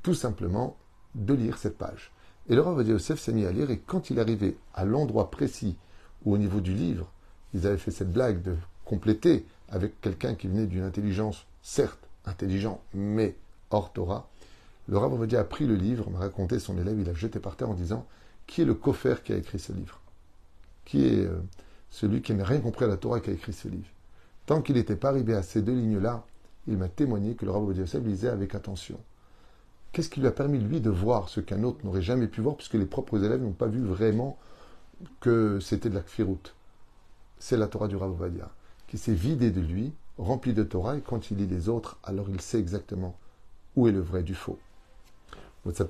tout 0.03 0.13
simplement 0.13 0.77
de 1.15 1.33
lire 1.33 1.57
cette 1.57 1.77
page. 1.77 2.11
Et 2.47 2.55
le 2.55 2.61
Rav 2.61 2.87
Yosef 2.87 3.19
s'est 3.19 3.33
mis 3.33 3.45
à 3.45 3.51
lire 3.51 3.69
et 3.71 3.79
quand 3.79 4.09
il 4.09 4.19
arrivait 4.19 4.57
à 4.73 4.85
l'endroit 4.85 5.29
précis 5.29 5.77
où 6.25 6.33
au 6.33 6.37
niveau 6.37 6.61
du 6.61 6.73
livre, 6.73 7.11
ils 7.53 7.65
avaient 7.67 7.77
fait 7.77 7.91
cette 7.91 8.11
blague 8.11 8.41
de 8.41 8.55
compléter 8.85 9.45
avec 9.69 9.99
quelqu'un 10.01 10.35
qui 10.35 10.47
venait 10.47 10.67
d'une 10.67 10.83
intelligence, 10.83 11.45
certes 11.61 11.99
intelligent, 12.25 12.81
mais 12.93 13.35
hors 13.71 13.91
Torah, 13.93 14.27
le 14.87 14.97
Rav 14.97 15.13
Ovadia 15.13 15.39
a 15.39 15.43
pris 15.43 15.67
le 15.67 15.75
livre, 15.75 16.09
m'a 16.09 16.19
raconté 16.19 16.59
son 16.59 16.77
élève, 16.77 16.99
il 16.99 17.05
l'a 17.05 17.13
jeté 17.13 17.39
par 17.39 17.55
terre 17.55 17.69
en 17.69 17.75
disant 17.75 18.05
Qui 18.47 18.61
est 18.61 18.65
le 18.65 18.73
coffre 18.73 19.21
qui 19.23 19.33
a 19.33 19.37
écrit 19.37 19.59
ce 19.59 19.71
livre? 19.71 19.99
Qui 20.85 21.05
est 21.05 21.25
euh, 21.25 21.39
celui 21.91 22.21
qui 22.21 22.33
n'a 22.33 22.43
rien 22.43 22.59
compris 22.59 22.85
à 22.85 22.87
la 22.87 22.97
Torah 22.97 23.19
qui 23.19 23.29
a 23.29 23.33
écrit 23.33 23.53
ce 23.53 23.67
livre? 23.67 23.87
Tant 24.47 24.61
qu'il 24.61 24.75
n'était 24.75 24.95
pas 24.95 25.09
arrivé 25.09 25.35
à 25.35 25.43
ces 25.43 25.61
deux 25.61 25.75
lignes-là, 25.75 26.25
il 26.67 26.77
m'a 26.77 26.87
témoigné 26.87 27.35
que 27.35 27.45
le 27.45 27.51
Rav 27.51 27.63
Ovadia 27.63 27.85
lisait 27.99 28.29
avec 28.29 28.55
attention. 28.55 28.99
Qu'est-ce 29.91 30.09
qui 30.09 30.19
lui 30.19 30.27
a 30.27 30.31
permis, 30.31 30.59
lui, 30.59 30.81
de 30.81 30.89
voir 30.89 31.29
ce 31.29 31.39
qu'un 31.39 31.63
autre 31.63 31.83
n'aurait 31.83 32.01
jamais 32.01 32.27
pu 32.27 32.41
voir, 32.41 32.55
puisque 32.55 32.75
les 32.75 32.85
propres 32.85 33.23
élèves 33.23 33.41
n'ont 33.41 33.51
pas 33.51 33.67
vu 33.67 33.81
vraiment 33.81 34.37
que 35.19 35.59
c'était 35.59 35.89
de 35.89 35.95
la 35.95 36.01
kfirout? 36.01 36.53
C'est 37.39 37.57
la 37.57 37.67
Torah 37.67 37.87
du 37.87 37.95
Rav 37.95 38.15
qui 38.87 38.97
s'est 38.97 39.13
vidé 39.13 39.51
de 39.51 39.61
lui, 39.61 39.93
rempli 40.17 40.53
de 40.53 40.63
Torah, 40.63 40.97
et 40.97 41.01
quand 41.01 41.31
il 41.31 41.37
lit 41.37 41.47
les 41.47 41.69
autres, 41.69 41.97
alors 42.03 42.29
il 42.29 42.41
sait 42.41 42.59
exactement 42.59 43.15
où 43.75 43.87
est 43.87 43.91
le 43.91 44.01
vrai 44.01 44.23
du 44.23 44.35
faux. 44.35 44.59
C'est 45.65 45.83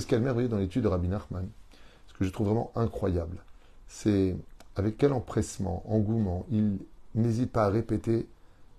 ce 0.00 0.14
a 0.14 0.18
merveilleux 0.18 0.48
dans 0.48 0.58
l'étude 0.58 0.82
de 0.82 0.88
Rabbi 0.88 1.08
Nachman, 1.08 1.48
ce 2.08 2.14
que 2.14 2.24
je 2.24 2.30
trouve 2.30 2.48
vraiment 2.48 2.72
incroyable. 2.74 3.38
C'est 3.86 4.36
avec 4.76 4.98
quel 4.98 5.12
empressement, 5.12 5.82
engouement, 5.88 6.46
il 6.50 6.78
n'hésite 7.14 7.50
pas 7.50 7.64
à 7.64 7.68
répéter 7.70 8.28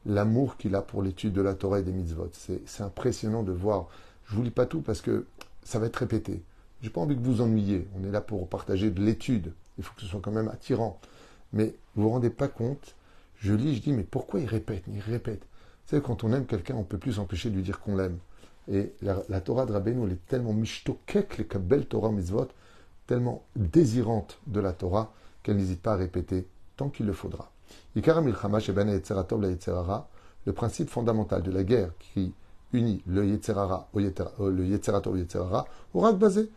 l'amour 0.06 0.58
qu'il 0.58 0.76
a 0.76 0.82
pour 0.82 1.02
l'étude 1.02 1.34
de 1.34 1.42
la 1.42 1.56
Torah 1.56 1.80
et 1.80 1.84
des 1.84 1.92
mitzvot. 1.92 2.30
C'est 2.32 2.84
impressionnant 2.84 3.44
de 3.44 3.52
voir. 3.52 3.88
Je 4.26 4.36
vous 4.36 4.44
lis 4.44 4.52
pas 4.52 4.66
tout 4.66 4.82
parce 4.82 5.02
que 5.02 5.26
ça 5.64 5.80
va 5.80 5.88
être 5.88 5.98
répété. 5.98 6.42
J'ai 6.82 6.90
pas 6.90 7.02
envie 7.02 7.16
que 7.16 7.22
vous 7.22 7.36
vous 7.36 7.42
ennuyiez. 7.42 7.88
On 8.00 8.08
est 8.08 8.12
là 8.12 8.22
pour 8.22 8.48
partager 8.48 8.90
de 8.90 9.02
l'étude. 9.02 9.54
Il 9.78 9.84
faut 9.84 9.94
que 9.96 10.02
ce 10.02 10.08
soit 10.08 10.22
quand 10.22 10.32
même 10.32 10.48
attirant. 10.48 11.00
Mais 11.54 11.76
vous 11.96 12.04
vous 12.04 12.10
rendez 12.10 12.30
pas 12.30 12.48
compte. 12.48 12.96
Je 13.40 13.54
lis, 13.54 13.76
je 13.76 13.82
dis, 13.82 13.94
mais 13.94 14.04
pourquoi 14.04 14.40
il 14.40 14.46
répète 14.46 14.84
Il 14.88 15.00
répète? 15.00 15.42
Vous 15.42 15.92
savez, 15.92 16.02
quand 16.02 16.24
on 16.24 16.34
aime 16.34 16.46
quelqu'un, 16.46 16.76
on 16.76 16.84
peut 16.84 16.98
plus 16.98 17.14
s'empêcher 17.14 17.50
de 17.50 17.56
lui 17.56 17.64
dire 17.64 17.80
qu'on 17.80 17.96
l'aime. 17.96 18.18
Et 18.72 18.94
la, 19.02 19.42
Torah 19.42 19.66
de 19.66 19.72
Rabbeinu, 19.72 20.06
elle 20.06 20.14
est 20.14 20.28
tellement 20.28 20.54
mishtokek, 20.54 21.38
les 21.38 21.46
kabel 21.46 21.88
Torah 21.88 22.12
mitzvot, 22.12 22.48
tellement 23.08 23.44
désirante 23.56 24.40
de 24.46 24.60
la 24.60 24.74
Torah, 24.74 25.12
qu'elle 25.42 25.58
n'hésite 25.58 25.82
pas 25.82 25.94
à 25.94 25.96
répéter 25.96 26.48
tant 26.78 26.90
qu'il 26.90 27.08
le 27.08 27.14
faudra. 27.14 27.52
Ben 27.96 28.04
le 30.46 30.54
principe 30.54 30.90
fondamental 30.90 31.44
de 31.44 31.52
la 31.52 31.64
guerre 31.64 31.92
qui 32.00 32.34
unit 32.74 33.02
le 33.08 33.26
Yetzerara 33.26 33.90
au 33.94 34.00
euh, 34.00 34.52
le 34.52 34.66
Yetzerator 34.66 35.14
au 35.14 35.18
Yetzerara, 35.18 35.66
aura 35.94 36.14
basé. 36.14 36.50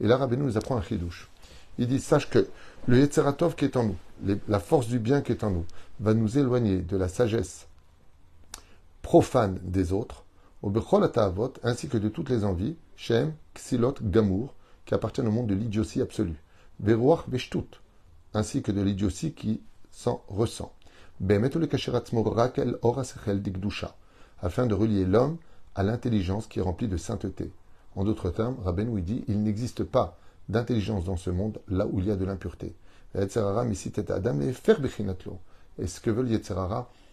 Et 0.00 0.06
là, 0.06 0.26
nous 0.26 0.56
apprend 0.56 0.76
un 0.76 0.82
chidouche. 0.82 1.28
Il 1.78 1.86
dit, 1.86 2.00
sache 2.00 2.28
que 2.30 2.48
le 2.86 2.98
Yetzeratov 2.98 3.54
qui 3.54 3.64
est 3.64 3.76
en 3.76 3.84
nous, 3.84 3.96
la 4.48 4.60
force 4.60 4.88
du 4.88 4.98
bien 4.98 5.20
qui 5.20 5.32
est 5.32 5.44
en 5.44 5.50
nous, 5.50 5.64
va 6.00 6.14
nous 6.14 6.38
éloigner 6.38 6.78
de 6.78 6.96
la 6.96 7.08
sagesse 7.08 7.66
profane 9.02 9.58
des 9.62 9.92
autres, 9.92 10.24
au 10.62 10.72
ainsi 11.62 11.88
que 11.88 11.98
de 11.98 12.08
toutes 12.08 12.30
les 12.30 12.44
envies, 12.44 12.76
Shem, 12.96 13.32
Xilot, 13.54 13.94
Gamour, 14.02 14.54
qui 14.84 14.94
appartiennent 14.94 15.28
au 15.28 15.32
monde 15.32 15.46
de 15.46 15.54
l'idiotie 15.54 16.02
absolue, 16.02 16.42
Veruach, 16.80 17.28
Veshtut, 17.28 17.80
ainsi 18.34 18.62
que 18.62 18.72
de 18.72 18.82
l'idiotie 18.82 19.32
qui 19.32 19.62
s'en 19.90 20.22
ressent. 20.28 20.72
Afin 24.40 24.66
de 24.66 24.74
relier 24.74 25.04
l'homme 25.04 25.38
à 25.74 25.82
l'intelligence 25.82 26.46
qui 26.46 26.58
est 26.58 26.62
remplie 26.62 26.88
de 26.88 26.96
sainteté. 26.96 27.50
En 27.94 28.04
d'autres 28.04 28.30
termes, 28.30 28.56
Rabbeinu 28.64 29.00
dit 29.02 29.24
il 29.28 29.42
n'existe 29.42 29.84
pas 29.84 30.18
d'intelligence 30.48 31.04
dans 31.04 31.16
ce 31.16 31.30
monde, 31.30 31.58
là 31.68 31.86
où 31.86 32.00
il 32.00 32.06
y 32.06 32.10
a 32.10 32.16
de 32.16 32.24
l'impureté. 32.24 32.74
Et 33.14 33.26
ce 33.28 33.38
que 36.00 36.10
veut 36.10 36.22
le 36.22 36.40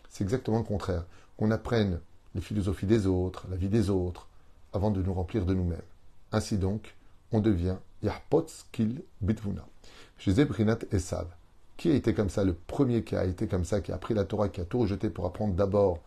c'est 0.09 0.23
exactement 0.23 0.57
le 0.57 0.63
contraire. 0.63 1.05
Qu'on 1.37 1.51
apprenne 1.51 1.99
les 2.33 2.41
philosophies 2.41 2.85
des 2.85 3.07
autres, 3.07 3.47
la 3.49 3.57
vie 3.57 3.69
des 3.69 3.89
autres, 3.89 4.27
avant 4.73 4.91
de 4.91 5.01
nous 5.01 5.13
remplir 5.13 5.45
de 5.45 5.53
nous-mêmes. 5.53 5.81
Ainsi 6.31 6.57
donc, 6.57 6.95
on 7.31 7.39
devient 7.39 7.77
Yahpotskil 8.03 9.01
Bitvuna. 9.21 9.65
Chez 10.17 10.45
Brinat 10.45 10.79
Esav, 10.91 11.27
qui 11.77 11.91
a 11.91 11.93
été 11.93 12.13
comme 12.13 12.29
ça, 12.29 12.43
le 12.43 12.53
premier 12.53 13.03
qui 13.03 13.15
a 13.15 13.25
été 13.25 13.47
comme 13.47 13.65
ça, 13.65 13.81
qui 13.81 13.91
a 13.91 13.97
pris 13.97 14.13
la 14.13 14.23
Torah, 14.25 14.49
qui 14.49 14.61
a 14.61 14.65
tout 14.65 14.79
rejeté 14.79 15.09
pour 15.09 15.25
apprendre 15.25 15.55
d'abord 15.55 15.99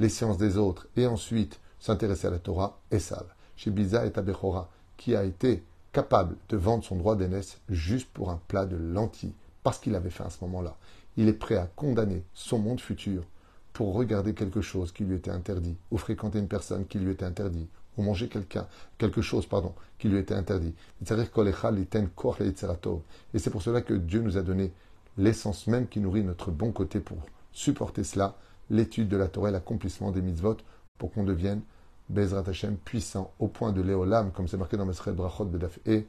les 0.00 0.08
sciences 0.08 0.38
des 0.38 0.56
autres 0.56 0.88
et 0.96 1.06
ensuite 1.06 1.60
s'intéresser 1.78 2.26
à 2.26 2.30
la 2.30 2.40
Torah, 2.40 2.80
Esav. 2.90 3.26
Chez 3.56 3.70
Biza 3.70 4.06
et 4.06 4.10
Tabechora, 4.10 4.70
qui 4.96 5.14
a 5.14 5.22
été 5.24 5.62
capable 5.92 6.36
de 6.48 6.56
vendre 6.56 6.82
son 6.82 6.96
droit 6.96 7.14
d'aînesse 7.16 7.58
juste 7.68 8.08
pour 8.12 8.30
un 8.30 8.40
plat 8.48 8.64
de 8.64 8.76
lentilles, 8.76 9.34
parce 9.62 9.78
qu'il 9.78 9.94
avait 9.94 10.10
fait 10.10 10.24
à 10.24 10.30
ce 10.30 10.42
moment-là. 10.44 10.76
Il 11.16 11.28
est 11.28 11.34
prêt 11.34 11.56
à 11.56 11.66
condamner 11.66 12.24
son 12.32 12.58
monde 12.58 12.80
futur 12.80 13.24
pour 13.74 13.94
regarder 13.94 14.34
quelque 14.34 14.62
chose 14.62 14.90
qui 14.92 15.04
lui 15.04 15.16
était 15.16 15.30
interdit, 15.30 15.76
ou 15.90 15.98
fréquenter 15.98 16.38
une 16.38 16.48
personne 16.48 16.86
qui 16.86 16.98
lui 16.98 17.12
était 17.12 17.26
interdit, 17.26 17.68
ou 17.98 18.02
manger 18.02 18.28
quelqu'un, 18.28 18.66
quelque 18.96 19.20
chose, 19.20 19.44
pardon, 19.46 19.74
qui 19.98 20.08
lui 20.08 20.18
était 20.18 20.34
interdit. 20.34 20.74
Et 21.02 21.04
c'est 23.38 23.50
pour 23.50 23.62
cela 23.62 23.82
que 23.82 23.94
Dieu 23.94 24.22
nous 24.22 24.38
a 24.38 24.42
donné 24.42 24.72
l'essence 25.18 25.66
même 25.66 25.88
qui 25.88 26.00
nourrit 26.00 26.24
notre 26.24 26.50
bon 26.50 26.72
côté 26.72 27.00
pour 27.00 27.18
supporter 27.52 28.04
cela, 28.04 28.36
l'étude 28.69 29.07
de 29.09 29.17
la 29.17 29.27
Torah, 29.27 29.51
l'accomplissement 29.51 30.11
des 30.11 30.21
mitzvot, 30.21 30.57
pour 30.97 31.11
qu'on 31.11 31.23
devienne 31.23 31.61
Bezrat 32.09 32.43
Hashem, 32.47 32.77
puissant, 32.77 33.31
au 33.39 33.47
point 33.47 33.71
de 33.71 33.81
Léolam, 33.81 34.31
comme 34.31 34.47
c'est 34.47 34.57
marqué 34.57 34.77
dans 34.77 34.85
Mesret 34.85 35.11
Brachot 35.11 35.45
Bedaf 35.45 35.79
E, 35.87 36.03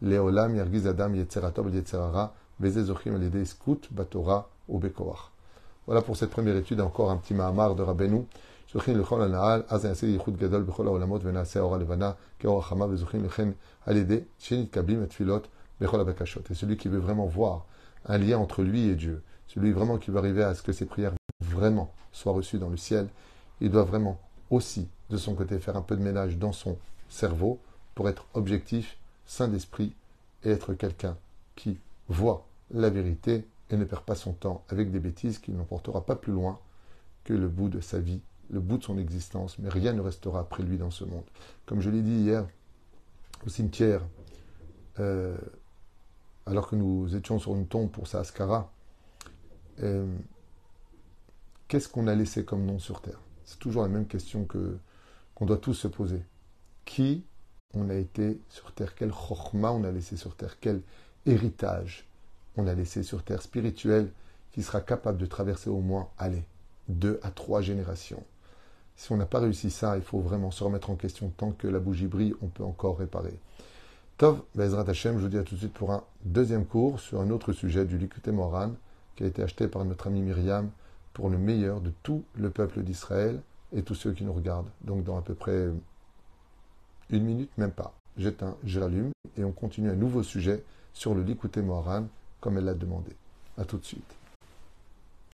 Léolam, 0.00 0.56
Yergiz 0.56 0.86
Adam, 0.86 1.14
Yetzeratov, 1.14 1.74
Yetzerara, 1.74 2.34
Bezezochim, 2.58 3.14
Alide, 3.14 3.44
Skut, 3.44 3.88
Batora, 3.92 4.48
Obekoach. 4.68 5.30
Voilà 5.86 6.00
pour 6.00 6.16
cette 6.16 6.30
première 6.30 6.56
étude, 6.56 6.80
encore 6.80 7.10
un 7.10 7.16
petit 7.16 7.34
Mahamar 7.34 7.74
de 7.74 7.82
Rabbeinu. 7.82 8.26
זוכים 8.72 8.98
לכל 8.98 9.22
הנעל, 9.22 9.62
אז 9.68 9.86
נעשה 9.86 10.06
ייחוד 10.06 10.36
גדול 10.36 10.62
בכל 10.62 10.86
העולמות 10.86 11.24
ונעשה 11.24 11.60
אור 11.60 11.74
הלבנה 11.74 12.12
כאור 12.38 12.58
החמה 12.58 12.84
וזוכים 12.84 13.24
לכן 13.24 13.48
על 13.86 13.96
ידי 13.96 14.20
שנתקבלים 14.38 15.02
התפילות 15.02 15.48
בכל 15.80 16.00
הבקשות. 16.00 16.50
Et 16.50 16.54
celui 16.54 16.76
qui 16.76 16.88
veut 16.88 17.00
vraiment 17.00 17.26
voir 17.26 17.66
un 18.06 18.18
lien 18.18 18.38
entre 18.38 18.62
lui 18.62 18.88
et 18.88 18.94
Dieu, 18.94 19.22
celui 19.46 19.72
vraiment 19.72 19.98
qui 19.98 20.10
veut 20.10 20.18
arriver 20.18 20.42
à 20.42 20.54
ce 20.54 20.62
que 20.62 20.72
ses 20.72 20.86
prières 20.86 21.12
vraiment 21.57 21.91
soient 22.11 22.33
reçues 22.33 22.59
dans 22.59 22.69
le 22.69 22.77
ciel, 22.77 23.07
il 23.59 23.71
doit 23.71 23.83
vraiment 23.83 24.19
aussi, 24.51 24.87
de 25.09 25.17
son 25.17 25.33
côté, 25.33 25.59
faire 25.59 25.75
un 25.75 25.81
peu 25.81 25.97
de 25.97 26.03
ménage 26.03 26.37
dans 26.37 26.53
son 26.53 26.77
cerveau 27.09 27.59
pour 27.95 28.07
être 28.07 28.25
objectif, 28.33 28.97
sain 29.25 29.47
d'esprit 29.47 29.93
et 30.43 30.51
être 30.51 30.73
quelqu'un 30.73 31.17
qui 31.55 31.79
voit 32.07 32.45
la 32.71 32.89
vérité 32.89 33.45
et 33.69 33.75
ne 33.75 33.83
perd 33.83 34.03
pas 34.03 34.15
son 34.15 34.33
temps 34.33 34.63
avec 34.69 34.91
des 34.91 34.99
bêtises 34.99 35.39
qui 35.39 35.51
n'emportera 35.51 36.05
pas 36.05 36.15
plus 36.15 36.31
loin 36.31 36.59
que 37.23 37.33
le 37.33 37.47
bout 37.47 37.69
de 37.69 37.81
sa 37.81 37.99
vie, 37.99 38.21
le 38.51 38.59
bout 38.59 38.77
de 38.77 38.83
son 38.83 38.97
existence, 38.97 39.57
mais 39.59 39.69
rien 39.69 39.93
ne 39.93 40.01
restera 40.01 40.39
après 40.41 40.63
lui 40.63 40.77
dans 40.77 40.91
ce 40.91 41.03
monde. 41.03 41.25
Comme 41.65 41.81
je 41.81 41.89
l'ai 41.89 42.01
dit 42.01 42.19
hier 42.21 42.45
au 43.45 43.49
cimetière, 43.49 44.01
euh, 44.99 45.35
alors 46.45 46.69
que 46.69 46.75
nous 46.75 47.15
étions 47.15 47.39
sur 47.39 47.55
une 47.55 47.67
tombe 47.67 47.89
pour 47.89 48.07
sa 48.07 48.19
Ascara, 48.19 48.71
euh, 49.83 50.05
qu'est-ce 51.67 51.89
qu'on 51.89 52.07
a 52.07 52.15
laissé 52.15 52.45
comme 52.45 52.65
nom 52.65 52.79
sur 52.79 53.01
terre? 53.01 53.19
C'est 53.45 53.59
toujours 53.59 53.83
la 53.83 53.89
même 53.89 54.07
question 54.07 54.45
que 54.45 54.77
qu'on 55.35 55.45
doit 55.45 55.57
tous 55.57 55.73
se 55.73 55.87
poser. 55.87 56.23
Qui 56.85 57.23
on 57.73 57.89
a 57.89 57.95
été 57.95 58.39
sur 58.49 58.71
terre? 58.71 58.95
Quel 58.95 59.11
chorma 59.11 59.71
on 59.71 59.83
a 59.83 59.91
laissé 59.91 60.17
sur 60.17 60.35
terre? 60.35 60.57
Quel 60.59 60.81
héritage 61.25 62.07
on 62.55 62.65
a 62.67 62.73
laissé 62.73 63.03
sur 63.03 63.23
terre 63.23 63.41
spirituel 63.41 64.11
qui 64.51 64.63
sera 64.63 64.81
capable 64.81 65.19
de 65.19 65.25
traverser 65.25 65.69
au 65.69 65.79
moins, 65.79 66.09
allez, 66.17 66.43
deux 66.87 67.19
à 67.21 67.29
trois 67.29 67.61
générations? 67.61 68.23
Si 68.95 69.11
on 69.11 69.17
n'a 69.17 69.27
pas 69.27 69.39
réussi 69.39 69.69
ça, 69.69 69.95
il 69.95 70.01
faut 70.01 70.21
vraiment 70.21 70.49
se 70.49 70.63
remettre 70.63 70.89
en 70.89 70.95
question. 70.95 71.31
Tant 71.37 71.51
que 71.51 71.67
la 71.67 71.79
bougie 71.79 72.07
brille, 72.07 72.33
on 72.41 72.47
peut 72.47 72.63
encore 72.63 72.97
réparer. 72.97 73.39
Tov, 74.17 74.41
Bezrat 74.55 74.89
Hashem, 74.89 75.17
je 75.17 75.21
vous 75.21 75.29
dis 75.29 75.37
à 75.37 75.43
tout 75.43 75.53
de 75.53 75.59
suite 75.59 75.73
pour 75.73 75.93
un 75.93 76.03
deuxième 76.25 76.65
cours 76.65 76.99
sur 76.99 77.21
un 77.21 77.29
autre 77.29 77.53
sujet 77.53 77.85
du 77.85 77.99
Likute 77.99 78.29
Moran 78.29 78.71
qui 79.15 79.23
a 79.23 79.27
été 79.27 79.43
acheté 79.43 79.67
par 79.67 79.85
notre 79.85 80.07
ami 80.07 80.21
Myriam 80.21 80.71
pour 81.17 81.31
le 81.31 81.39
meilleur 81.39 81.81
de 81.81 81.91
tout 82.03 82.23
le 82.35 82.51
peuple 82.51 82.83
d'Israël 82.83 83.41
et 83.75 83.81
tous 83.81 83.95
ceux 83.95 84.13
qui 84.13 84.23
nous 84.23 84.33
regardent. 84.33 84.69
Donc 84.81 85.03
dans 85.03 85.17
à 85.17 85.23
peu 85.23 85.33
près 85.33 85.69
une 87.09 87.23
minute, 87.23 87.49
même 87.57 87.71
pas. 87.71 87.91
j'éteins, 88.17 88.55
je 88.63 88.79
rallume 88.79 89.09
et 89.35 89.43
on 89.43 89.51
continue 89.51 89.89
un 89.89 89.95
nouveau 89.95 90.21
sujet 90.21 90.63
sur 90.93 91.15
le 91.15 91.23
Likuté 91.23 91.63
Moharan 91.63 92.05
comme 92.39 92.59
elle 92.59 92.65
l'a 92.65 92.75
demandé. 92.75 93.15
A 93.57 93.65
tout 93.65 93.79
de 93.79 93.83
suite. 93.83 94.16